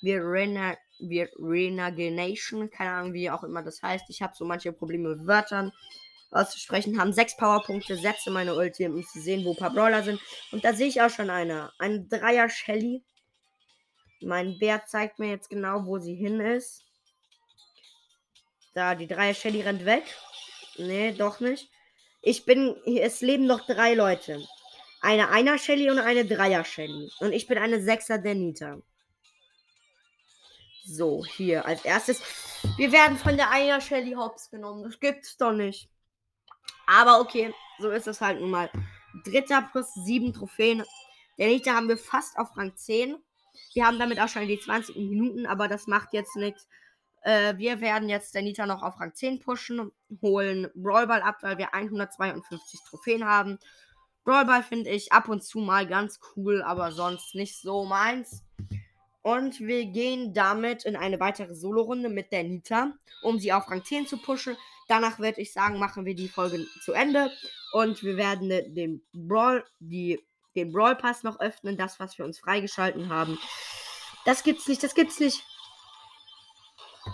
Wir 0.02 0.20
Rena 0.24 0.76
Renagination, 1.00 2.68
keine 2.68 2.90
Ahnung, 2.90 3.12
wie 3.12 3.30
auch 3.30 3.44
immer 3.44 3.62
das 3.62 3.80
heißt. 3.80 4.06
Ich 4.08 4.22
habe 4.22 4.34
so 4.36 4.44
manche 4.44 4.72
Probleme 4.72 5.10
mit 5.10 5.24
Wörtern 5.28 5.72
auszusprechen. 6.32 7.00
Haben 7.00 7.12
sechs 7.12 7.36
Powerpunkte, 7.36 7.94
setze 7.94 8.32
meine 8.32 8.56
Ulti, 8.56 8.86
um 8.86 9.04
zu 9.06 9.20
sehen, 9.20 9.44
wo 9.44 9.52
ein 9.52 9.56
paar 9.56 9.72
Brawler 9.72 10.02
sind. 10.02 10.20
Und 10.50 10.64
da 10.64 10.72
sehe 10.72 10.88
ich 10.88 11.00
auch 11.00 11.10
schon 11.10 11.30
eine. 11.30 11.70
Ein 11.78 12.08
Dreier 12.08 12.48
Shelly. 12.48 13.04
Mein 14.20 14.58
Bär 14.58 14.84
zeigt 14.84 15.20
mir 15.20 15.30
jetzt 15.30 15.48
genau, 15.48 15.86
wo 15.86 16.00
sie 16.00 16.16
hin 16.16 16.40
ist. 16.40 16.82
Da, 18.74 18.96
die 18.96 19.06
Dreier 19.06 19.34
Shelly 19.34 19.60
rennt 19.60 19.84
weg. 19.84 20.02
Nee, 20.76 21.12
doch 21.12 21.38
nicht. 21.38 21.70
Ich 22.20 22.44
bin. 22.44 22.74
Es 22.84 23.20
leben 23.20 23.46
noch 23.46 23.64
drei 23.64 23.94
Leute 23.94 24.44
eine 25.00 25.28
Einer 25.30 25.58
Shelly 25.58 25.90
und 25.90 25.98
eine 25.98 26.24
Dreier 26.24 26.64
Shelly. 26.64 27.10
Und 27.20 27.32
ich 27.32 27.46
bin 27.46 27.58
eine 27.58 27.80
Sechser 27.80 28.18
der 28.18 28.34
Nita. 28.34 28.78
So, 30.84 31.24
hier 31.24 31.66
als 31.66 31.84
erstes. 31.84 32.22
Wir 32.76 32.92
werden 32.92 33.18
von 33.18 33.36
der 33.36 33.50
Eier 33.50 33.80
Shelly 33.80 34.12
Hops 34.12 34.50
genommen. 34.50 34.84
Das 34.84 34.98
gibt's 34.98 35.36
doch 35.36 35.52
nicht. 35.52 35.90
Aber 36.86 37.20
okay, 37.20 37.54
so 37.78 37.90
ist 37.90 38.06
es 38.08 38.20
halt 38.20 38.40
nun 38.40 38.50
mal. 38.50 38.70
Dritter 39.24 39.68
plus 39.70 39.92
sieben 39.94 40.32
Trophäen. 40.32 40.82
Nächste 41.36 41.72
haben 41.72 41.88
wir 41.88 41.98
fast 41.98 42.38
auf 42.38 42.56
Rang 42.56 42.74
10. 42.74 43.16
Wir 43.74 43.86
haben 43.86 43.98
damit 43.98 44.18
auch 44.20 44.28
schon 44.28 44.48
die 44.48 44.58
20 44.58 44.96
Minuten, 44.96 45.46
aber 45.46 45.68
das 45.68 45.86
macht 45.86 46.12
jetzt 46.12 46.36
nichts. 46.36 46.66
Äh, 47.22 47.56
wir 47.58 47.80
werden 47.80 48.08
jetzt 48.08 48.34
der 48.34 48.42
Nita 48.42 48.66
noch 48.66 48.82
auf 48.82 48.98
Rang 49.00 49.14
10 49.14 49.40
pushen, 49.40 49.92
holen 50.22 50.68
Brawlball 50.74 51.22
ab, 51.22 51.38
weil 51.42 51.58
wir 51.58 51.74
152 51.74 52.80
Trophäen 52.88 53.24
haben. 53.24 53.58
Brawlball 54.28 54.62
finde 54.62 54.90
ich 54.90 55.10
ab 55.10 55.30
und 55.30 55.42
zu 55.42 55.58
mal 55.58 55.86
ganz 55.86 56.20
cool, 56.36 56.60
aber 56.60 56.92
sonst 56.92 57.34
nicht 57.34 57.58
so 57.62 57.86
meins. 57.86 58.44
Und 59.22 59.58
wir 59.58 59.86
gehen 59.86 60.34
damit 60.34 60.84
in 60.84 60.96
eine 60.96 61.18
weitere 61.18 61.54
Solo-Runde 61.54 62.10
mit 62.10 62.30
der 62.30 62.44
Nita, 62.44 62.92
um 63.22 63.38
sie 63.38 63.54
auf 63.54 63.70
Rang 63.70 63.82
10 63.82 64.06
zu 64.06 64.18
pushen. 64.18 64.54
Danach 64.86 65.18
würde 65.18 65.40
ich 65.40 65.54
sagen, 65.54 65.78
machen 65.78 66.04
wir 66.04 66.14
die 66.14 66.28
Folge 66.28 66.66
zu 66.84 66.92
Ende. 66.92 67.32
Und 67.72 68.02
wir 68.02 68.18
werden 68.18 68.50
den 68.74 69.00
Brawl, 69.14 69.64
die, 69.78 70.20
den 70.54 70.72
Brawl 70.72 70.96
Pass 70.96 71.22
noch 71.22 71.40
öffnen, 71.40 71.78
das, 71.78 71.98
was 71.98 72.18
wir 72.18 72.26
uns 72.26 72.38
freigeschalten 72.38 73.08
haben. 73.08 73.38
Das 74.26 74.42
gibt's 74.42 74.68
nicht, 74.68 74.82
das 74.82 74.94
gibt's 74.94 75.20
nicht. 75.20 75.42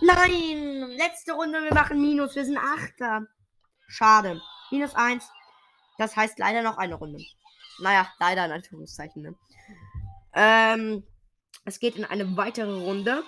Nein! 0.01 0.91
Letzte 0.99 1.35
Runde, 1.35 1.63
wir 1.63 1.75
machen 1.75 2.01
Minus. 2.01 2.35
Wir 2.35 2.45
sind 2.45 2.59
Achter. 2.59 3.29
Schade. 3.87 4.43
Minus 4.73 4.97
1. 4.97 5.25
Das 5.99 6.17
heißt 6.17 6.39
leider 6.39 6.63
noch 6.63 6.79
eine 6.79 6.95
Runde. 6.95 7.25
Naja, 7.81 8.09
leider 8.19 8.45
in 8.45 8.53
Anführungszeichen. 8.53 9.23
Ne? 9.23 9.35
Ähm, 10.35 11.05
es 11.65 11.79
geht 11.79 11.97
in 11.97 12.05
eine 12.05 12.37
weitere 12.37 12.81
Runde. 12.83 13.23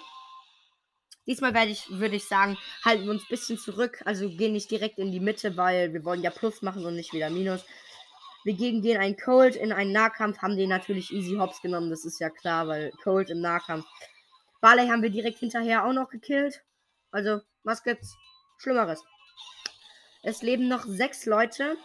Diesmal 1.27 1.55
werde 1.55 1.73
ich, 1.73 1.89
würde 1.91 2.17
ich 2.17 2.29
sagen, 2.29 2.57
halten 2.85 3.05
wir 3.05 3.11
uns 3.11 3.23
ein 3.23 3.31
bisschen 3.31 3.59
zurück. 3.59 4.03
Also 4.05 4.29
gehen 4.29 4.53
nicht 4.53 4.71
direkt 4.71 4.99
in 4.99 5.11
die 5.11 5.21
Mitte, 5.21 5.57
weil 5.57 5.93
wir 5.93 6.05
wollen 6.05 6.23
ja 6.23 6.31
Plus 6.31 6.63
machen 6.63 6.85
und 6.85 6.95
nicht 6.95 7.13
wieder 7.13 7.31
Minus. 7.31 7.65
Wir 8.45 8.55
gehen, 8.55 8.81
gehen 8.81 9.01
einen 9.01 9.17
Cold 9.17 9.57
in 9.57 9.73
einen 9.73 9.91
Nahkampf, 9.91 10.39
haben 10.39 10.57
den 10.57 10.69
natürlich 10.69 11.13
easy 11.13 11.35
hops 11.37 11.61
genommen, 11.63 11.91
das 11.91 12.05
ist 12.05 12.21
ja 12.21 12.31
klar, 12.31 12.69
weil 12.69 12.93
Cold 13.03 13.29
im 13.29 13.41
Nahkampf 13.41 13.85
Barley 14.61 14.89
haben 14.89 15.03
wir 15.03 15.11
direkt 15.11 15.39
hinterher 15.39 15.85
auch 15.85 15.93
noch 15.93 16.09
gekillt. 16.09 16.65
Also, 17.11 17.41
was 17.63 17.83
gibt's 17.83 18.17
Schlimmeres? 18.59 19.03
Es 20.23 20.43
leben 20.43 20.69
noch 20.69 20.85
sechs 20.87 21.27
Leute. 21.27 21.77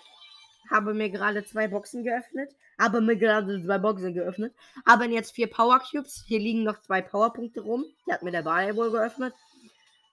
Habe 0.72 0.94
mir 0.94 1.10
gerade 1.10 1.44
zwei 1.44 1.68
Boxen 1.68 2.04
geöffnet. 2.04 2.56
Habe 2.80 3.02
mir 3.02 3.18
gerade 3.18 3.62
zwei 3.64 3.78
Boxen 3.78 4.14
geöffnet. 4.14 4.56
Haben 4.88 5.12
jetzt 5.12 5.34
vier 5.34 5.48
Power 5.48 5.80
Cubes. 5.80 6.24
Hier 6.26 6.40
liegen 6.40 6.64
noch 6.64 6.80
zwei 6.82 7.02
Powerpunkte 7.02 7.62
rum. 7.62 7.86
Die 8.08 8.14
hat 8.14 8.24
mir 8.24 8.32
der 8.32 8.44
Barley 8.44 8.76
wohl 8.76 8.92
geöffnet. 8.92 9.34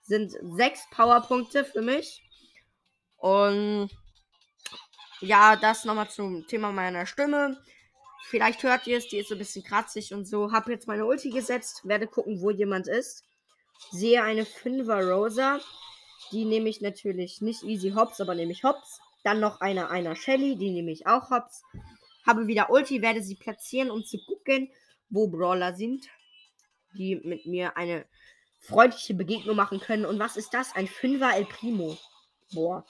Sind 0.03 0.33
sechs 0.57 0.81
Powerpunkte 0.91 1.63
für 1.63 1.81
mich. 1.81 2.21
Und 3.17 3.89
ja, 5.21 5.55
das 5.55 5.85
nochmal 5.85 6.09
zum 6.09 6.45
Thema 6.47 6.71
meiner 6.71 7.05
Stimme. 7.05 7.57
Vielleicht 8.25 8.63
hört 8.63 8.85
ihr 8.85 8.97
es, 8.97 9.07
die 9.07 9.17
ist 9.17 9.29
so 9.29 9.35
ein 9.35 9.39
bisschen 9.39 9.63
kratzig 9.63 10.13
und 10.13 10.25
so. 10.25 10.51
Hab 10.51 10.67
jetzt 10.67 10.87
meine 10.87 11.05
Ulti 11.05 11.29
gesetzt, 11.29 11.81
werde 11.87 12.07
gucken, 12.07 12.41
wo 12.41 12.51
jemand 12.51 12.87
ist. 12.87 13.23
Sehe 13.91 14.23
eine 14.23 14.43
5er 14.43 15.09
Rosa. 15.09 15.59
Die 16.31 16.45
nehme 16.45 16.69
ich 16.69 16.81
natürlich 16.81 17.41
nicht 17.41 17.63
easy 17.63 17.91
hops, 17.91 18.21
aber 18.21 18.35
nehme 18.35 18.51
ich 18.51 18.63
hops. 18.63 18.99
Dann 19.23 19.39
noch 19.39 19.61
eine 19.61 19.89
einer 19.89 20.15
Shelly, 20.15 20.55
die 20.55 20.71
nehme 20.71 20.91
ich 20.91 21.07
auch 21.07 21.29
hops. 21.29 21.63
Habe 22.25 22.47
wieder 22.47 22.69
Ulti, 22.69 23.01
werde 23.01 23.21
sie 23.21 23.35
platzieren, 23.35 23.91
um 23.91 24.03
zu 24.03 24.17
gucken, 24.25 24.69
wo 25.09 25.27
Brawler 25.27 25.73
sind, 25.73 26.07
die 26.93 27.15
mit 27.15 27.45
mir 27.45 27.75
eine 27.77 28.05
freundliche 28.59 29.13
Begegnung 29.13 29.55
machen 29.55 29.79
können. 29.79 30.05
Und 30.05 30.19
was 30.19 30.37
ist 30.37 30.53
das? 30.53 30.75
Ein 30.75 30.87
5er 30.87 31.33
El 31.33 31.45
Primo. 31.45 31.97
Boah. 32.53 32.85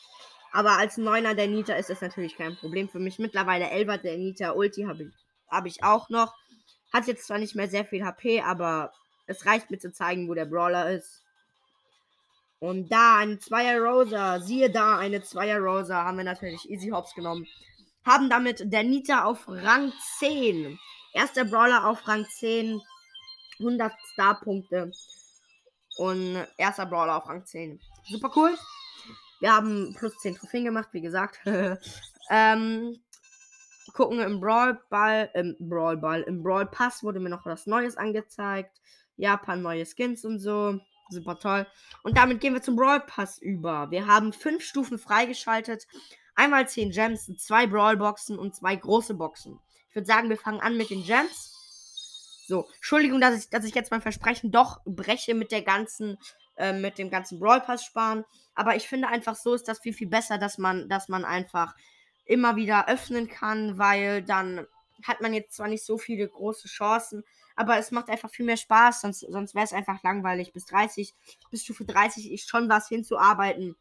Aber 0.52 0.78
als 0.78 0.98
Neuner 0.98 1.36
der 1.36 1.48
Nita 1.48 1.76
ist 1.76 1.90
das 1.90 2.02
natürlich 2.02 2.36
kein 2.36 2.56
Problem 2.56 2.90
für 2.90 3.00
mich. 3.00 3.20
Mittlerweile 3.20 3.70
11 3.70 4.02
der 4.02 4.18
Nita 4.18 4.52
Ulti 4.52 4.84
habe 4.84 5.04
ich 5.04 5.14
habe 5.50 5.68
ich 5.68 5.84
auch 5.84 6.10
noch. 6.10 6.36
Hat 6.92 7.08
jetzt 7.08 7.28
zwar 7.28 7.38
nicht 7.38 7.56
mehr 7.56 7.68
sehr 7.68 7.86
viel 7.86 8.04
HP, 8.04 8.42
aber 8.42 8.92
es 9.28 9.46
reicht 9.46 9.70
mir 9.70 9.78
zu 9.78 9.92
zeigen, 9.92 10.28
wo 10.28 10.34
der 10.34 10.46
Brawler 10.46 10.92
ist. 10.92 11.24
Und 12.60 12.92
da 12.92 13.18
eine 13.18 13.40
Zweier 13.40 13.80
Rosa. 13.82 14.40
Siehe 14.42 14.70
da, 14.70 14.98
eine 14.98 15.22
Zweier 15.24 15.60
Rosa. 15.60 16.04
Haben 16.04 16.18
wir 16.18 16.26
natürlich 16.26 16.70
Easy 16.70 16.90
Hops 16.90 17.16
genommen. 17.16 17.48
Haben 18.06 18.30
damit 18.30 18.72
der 18.72 18.84
Nita 18.84 19.24
auf 19.24 19.48
Rang 19.48 19.94
10. 20.20 20.78
Erster 21.14 21.46
Brawler 21.46 21.86
auf 21.86 22.08
Rang 22.08 22.26
10. 22.26 22.82
100 23.60 23.94
Star-Punkte. 24.14 24.92
Und 25.98 26.46
erster 26.58 26.86
Brawler 26.86 27.18
auf 27.18 27.30
Rang 27.30 27.46
10. 27.46 27.80
Super 28.06 28.32
cool. 28.36 28.58
Wir 29.40 29.56
haben 29.56 29.96
plus 29.98 30.18
10 30.18 30.36
Trophäen 30.36 30.66
gemacht, 30.66 30.90
wie 30.92 31.02
gesagt. 31.02 31.40
ähm, 32.30 33.02
gucken 33.94 34.20
im 34.20 34.40
Brawl 34.42 34.82
Ball, 34.90 35.30
im 35.34 35.56
Brawl 35.60 35.98
Ball, 35.98 36.22
im 36.24 36.44
Brawl 36.44 36.66
Pass 36.66 37.04
wurde 37.04 37.20
mir 37.20 37.30
noch 37.30 37.46
was 37.46 37.66
Neues 37.68 37.96
angezeigt. 37.96 38.80
Japan 39.16 39.62
neue 39.62 39.86
Skins 39.86 40.26
und 40.26 40.40
so. 40.40 40.80
Super 41.10 41.40
toll. 41.40 41.68
Und 42.04 42.18
damit 42.18 42.40
gehen 42.40 42.54
wir 42.54 42.62
zum 42.62 42.76
Brawl 42.76 43.00
Pass 43.02 43.40
über. 43.40 43.90
Wir 43.90 44.06
haben 44.06 44.32
fünf 44.32 44.64
Stufen 44.64 45.00
freigeschaltet. 45.00 45.88
Einmal 46.36 46.70
zehn 46.70 46.92
Gems, 46.92 47.32
zwei 47.38 47.68
Brawl 47.68 47.98
Boxen 47.98 48.38
und 48.38 48.56
zwei 48.56 48.76
große 48.76 49.16
Boxen. 49.16 49.60
Ich 49.90 49.96
würde 49.96 50.06
sagen, 50.06 50.30
wir 50.30 50.38
fangen 50.38 50.62
an 50.62 50.78
mit 50.78 50.92
den 50.92 51.04
Gems. 51.04 51.56
So, 52.48 52.68
Entschuldigung, 52.76 53.20
dass 53.20 53.38
ich, 53.38 53.50
dass 53.50 53.66
ich 53.66 53.76
jetzt 53.76 53.92
mein 53.92 54.02
Versprechen 54.02 54.52
doch 54.52 54.82
breche 54.86 55.34
mit 55.34 55.52
der 55.52 55.64
ganzen, 55.64 56.18
äh, 56.58 56.74
mit 56.74 56.98
dem 56.98 57.10
ganzen 57.10 57.40
Brawl 57.40 57.62
Pass 57.62 57.84
sparen. 57.84 58.24
Aber 58.54 58.76
ich 58.76 58.88
finde 58.88 59.08
einfach 59.08 59.36
so 59.36 59.54
ist 59.54 59.68
das 59.68 59.80
viel, 59.80 59.94
viel 59.94 60.08
besser, 60.10 60.38
dass 60.38 60.58
man, 60.58 60.90
dass 60.90 61.10
man 61.10 61.26
einfach 61.26 61.76
immer 62.26 62.56
wieder 62.56 62.88
öffnen 62.88 63.28
kann, 63.28 63.80
weil 63.80 64.22
dann 64.22 64.68
hat 65.04 65.22
man 65.22 65.34
jetzt 65.34 65.56
zwar 65.56 65.68
nicht 65.68 65.86
so 65.86 65.98
viele 65.98 66.28
große 66.28 66.68
Chancen, 66.68 67.24
aber 67.60 67.78
es 67.78 67.92
macht 67.92 68.08
einfach 68.08 68.30
viel 68.30 68.46
mehr 68.46 68.56
Spaß, 68.56 69.02
sonst, 69.02 69.20
sonst 69.20 69.54
wäre 69.54 69.66
es 69.66 69.74
einfach 69.74 70.02
langweilig. 70.02 70.54
Bis 70.54 70.66
30, 70.68 71.14
bis 71.52 71.66
Stufe 71.66 71.84
30 71.84 72.32
ist 72.32 72.50
schon 72.50 72.70
was 72.70 72.88
hinzuarbeiten. 72.88 73.76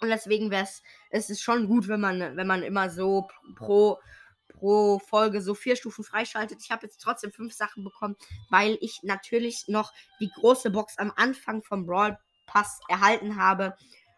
Und 0.00 0.08
deswegen 0.08 0.50
wäre 0.50 0.62
es, 0.62 0.82
es 1.10 1.28
ist 1.28 1.42
schon 1.42 1.68
gut, 1.68 1.88
wenn 1.88 2.00
man, 2.00 2.38
wenn 2.38 2.46
man 2.46 2.62
immer 2.62 2.88
so 2.88 3.28
pro, 3.54 3.98
pro 4.48 4.98
Folge 4.98 5.42
so 5.42 5.54
vier 5.54 5.76
Stufen 5.76 6.04
freischaltet. 6.04 6.60
Ich 6.64 6.70
habe 6.70 6.86
jetzt 6.86 7.02
trotzdem 7.02 7.32
fünf 7.32 7.52
Sachen 7.52 7.84
bekommen, 7.84 8.16
weil 8.48 8.78
ich 8.80 9.00
natürlich 9.02 9.64
noch 9.68 9.92
die 10.18 10.30
große 10.30 10.70
Box 10.70 10.96
am 10.96 11.12
Anfang 11.14 11.62
vom 11.62 11.84
Brawl 11.84 12.18
Pass 12.46 12.80
erhalten 12.88 13.36
habe. 13.36 13.76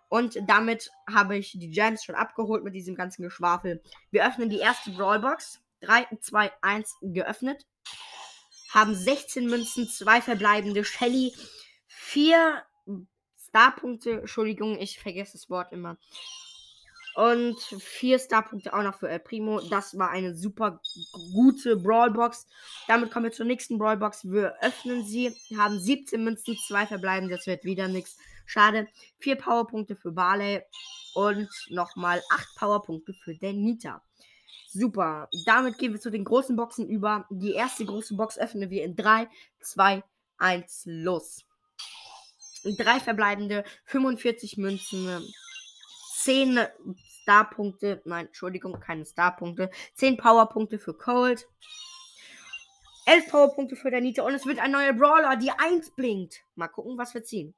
Und 0.09 0.39
damit 0.47 0.93
habe 1.13 1.37
ich 1.37 1.51
die 1.59 1.71
Gems 1.71 2.05
schon 2.05 2.15
abgeholt 2.15 2.63
mit 2.63 2.77
diesem 2.77 2.95
ganzen 2.95 3.23
Geschwafel. 3.23 3.83
Wir 4.13 4.25
öffnen 4.25 4.51
die 4.51 4.61
erste 4.61 4.93
Brawlbox. 4.93 5.61
3, 5.81 6.07
2, 6.21 6.53
1 6.63 6.95
geöffnet. 7.03 7.67
Haben 8.75 8.97
16 8.97 9.47
Münzen, 9.47 9.89
2 9.89 10.21
verbleibende 10.21 10.85
Shelly, 10.85 11.33
4 11.87 12.63
Starpunkte. 13.49 14.21
Entschuldigung, 14.21 14.77
ich 14.81 14.99
vergesse 14.99 15.35
das 15.35 15.49
Wort 15.49 15.73
immer. 15.73 15.97
Und 17.15 17.61
4 17.61 18.19
Starpunkte 18.19 18.75
auch 18.75 18.83
noch 18.83 18.99
für 18.99 19.09
El 19.09 19.21
Primo. 19.21 19.61
Das 19.61 19.97
war 19.97 20.11
eine 20.11 20.35
super 20.35 20.81
gute 21.33 21.77
Brawlbox. 21.77 22.49
Damit 22.89 23.13
kommen 23.13 23.27
wir 23.27 23.33
zur 23.33 23.47
nächsten 23.47 23.79
Brawlbox. 23.79 24.25
Wir 24.25 24.57
öffnen 24.61 25.07
sie. 25.07 25.33
Haben 25.57 25.79
17 25.79 26.25
Münzen, 26.25 26.59
2 26.67 26.89
verbleibende. 26.89 27.37
Das 27.37 27.47
wird 27.47 27.63
wieder 27.63 27.87
nichts. 27.87 28.19
Schade. 28.45 28.89
Vier 29.21 29.37
Powerpunkte 29.37 29.95
für 29.95 30.11
Barley 30.11 30.63
und 31.15 31.49
nochmal 31.71 32.21
acht 32.33 32.49
Powerpunkte 32.57 33.15
für 33.15 33.37
Denita. 33.37 34.03
Super. 34.69 35.29
Damit 35.47 35.79
gehen 35.79 35.93
wir 35.93 36.01
zu 36.01 36.11
den 36.11 36.25
großen 36.25 36.57
Boxen 36.57 36.88
über. 36.88 37.27
Die 37.31 37.53
erste 37.53 37.85
große 37.85 38.17
Box 38.17 38.38
öffnen 38.38 38.71
wir 38.71 38.85
in 38.85 38.97
3, 38.97 39.29
2, 39.61 40.03
1, 40.38 40.83
los. 40.87 41.45
Drei 42.64 42.99
verbleibende, 42.99 43.64
45 43.85 44.57
Münzen, 44.57 45.23
10 46.23 46.67
Starpunkte, 47.23 48.03
nein, 48.05 48.27
Entschuldigung, 48.27 48.81
keine 48.81 49.05
Starpunkte, 49.05 49.71
10 49.95 50.17
Powerpunkte 50.17 50.79
für 50.79 50.95
Cold, 50.95 51.47
11 53.07 53.31
Powerpunkte 53.31 53.77
für 53.77 53.90
Danita 53.90 54.23
und 54.23 54.35
es 54.35 54.47
wird 54.47 54.59
ein 54.59 54.73
neuer 54.73 54.95
Brawler, 54.95 55.37
die 55.37 55.51
1 55.51 55.90
blinkt. 55.90 56.43
Mal 56.55 56.69
gucken, 56.69 56.97
was 56.97 57.14
wir 57.14 57.23
ziehen. 57.23 57.55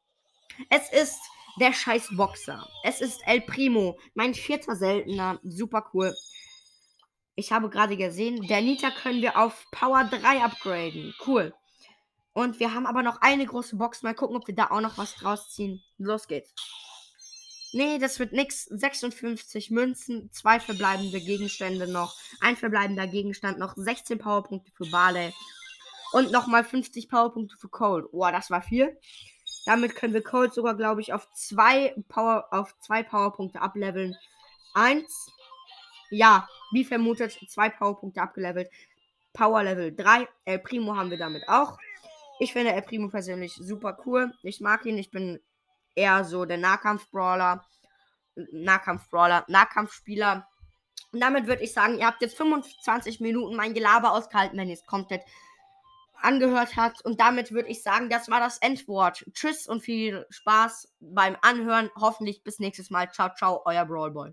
Es 0.71 0.93
ist 0.93 1.21
der 1.61 1.73
scheiß 1.73 2.09
Boxer. 2.17 2.67
Es 2.83 3.01
ist 3.01 3.21
El 3.27 3.41
Primo, 3.43 3.99
mein 4.15 4.35
vierter 4.35 4.77
seltener. 4.77 5.39
Super 5.43 5.89
cool. 5.95 6.15
Ich 7.37 7.53
habe 7.53 7.69
gerade 7.69 7.99
gesehen, 7.99 8.47
der 8.47 8.63
Nita 8.63 8.91
können 8.91 9.21
wir 9.21 9.39
auf 9.39 9.67
Power 9.71 10.05
3 10.05 10.43
upgraden. 10.43 11.15
Cool. 11.27 11.55
Und 12.33 12.61
wir 12.61 12.75
haben 12.75 12.87
aber 12.87 13.03
noch 13.03 13.21
eine 13.21 13.45
große 13.45 13.77
Box. 13.77 14.03
Mal 14.03 14.15
gucken, 14.15 14.37
ob 14.37 14.47
wir 14.47 14.55
da 14.55 14.71
auch 14.71 14.81
noch 14.81 14.97
was 14.97 15.15
draus 15.15 15.51
ziehen. 15.51 15.83
Los 15.99 16.29
geht's. 16.29 16.55
Nee, 17.73 17.99
das 17.99 18.19
wird 18.19 18.33
nix. 18.33 18.65
56 18.65 19.71
Münzen, 19.71 20.31
zwei 20.33 20.61
verbleibende 20.61 21.21
Gegenstände 21.21 21.87
noch, 21.87 22.17
ein 22.41 22.57
verbleibender 22.57 23.07
Gegenstand 23.07 23.59
noch, 23.59 23.75
16 23.77 24.19
Powerpunkte 24.19 24.73
für 24.73 24.87
Barley. 24.91 25.35
Und 26.13 26.33
nochmal 26.33 26.65
50 26.65 27.11
Powerpunkte 27.11 27.57
für 27.59 27.69
Cold. 27.69 28.11
Boah, 28.13 28.33
das 28.33 28.49
war 28.49 28.63
viel. 28.63 28.99
Damit 29.67 29.95
können 29.95 30.15
wir 30.15 30.23
Cold 30.23 30.55
sogar, 30.55 30.75
glaube 30.75 31.03
ich, 31.03 31.13
auf 31.13 31.31
zwei 31.33 31.95
Power, 32.09 32.49
auf 32.51 32.75
zwei 32.79 33.03
Powerpunkte 33.03 33.61
ableveln. 33.61 34.17
Eins. 34.73 35.31
Ja, 36.11 36.49
wie 36.73 36.85
vermutet, 36.85 37.39
zwei 37.49 37.69
Powerpunkte 37.69 38.21
abgelevelt. 38.21 38.71
Power 39.33 39.63
Level 39.63 39.95
3. 39.95 40.29
El 40.45 40.59
Primo 40.61 40.97
haben 40.97 41.11
wir 41.11 41.19
damit 41.19 41.49
auch. 41.49 41.79
Ich 42.39 42.53
finde 42.53 42.73
El 42.73 42.83
Primo 42.83 43.09
persönlich 43.09 43.55
super 43.55 43.99
cool. 44.07 44.33
Ich 44.43 44.61
mag 44.61 44.85
ihn. 44.87 44.99
Ich 44.99 45.11
bin 45.11 45.41
eher 45.95 46.25
so 46.25 46.45
der 46.45 46.59
Nahkampf-Brawler. 46.59 47.65
Nahkampf-Brawler, 48.53 49.45
Nahkampfspieler. 49.49 50.47
Und 51.13 51.21
damit 51.21 51.47
würde 51.47 51.63
ich 51.63 51.73
sagen, 51.73 51.99
ihr 51.99 52.07
habt 52.07 52.21
jetzt 52.23 52.37
25 52.37 53.21
Minuten 53.21 53.57
mein 53.57 53.75
Gelaber 53.75 54.13
ausgehalten, 54.13 54.59
wenn 54.59 54.69
ihr 54.69 54.75
es 54.75 54.85
komplett 54.87 55.23
angehört 56.21 56.77
habt. 56.77 57.05
Und 57.05 57.21
damit 57.21 57.53
würde 57.53 57.69
ich 57.69 57.83
sagen, 57.83 58.11
das 58.11 58.29
war 58.29 58.41
das 58.41 58.59
Endwort. 58.59 59.25
Tschüss 59.33 59.67
und 59.67 59.83
viel 59.83 60.27
Spaß 60.31 60.93
beim 61.01 61.37
Anhören. 61.43 61.91
Hoffentlich 61.97 62.43
bis 62.43 62.59
nächstes 62.59 62.91
Mal. 62.91 63.11
Ciao, 63.13 63.31
ciao, 63.37 63.63
euer 63.65 63.85
Brawlboy. 63.85 64.33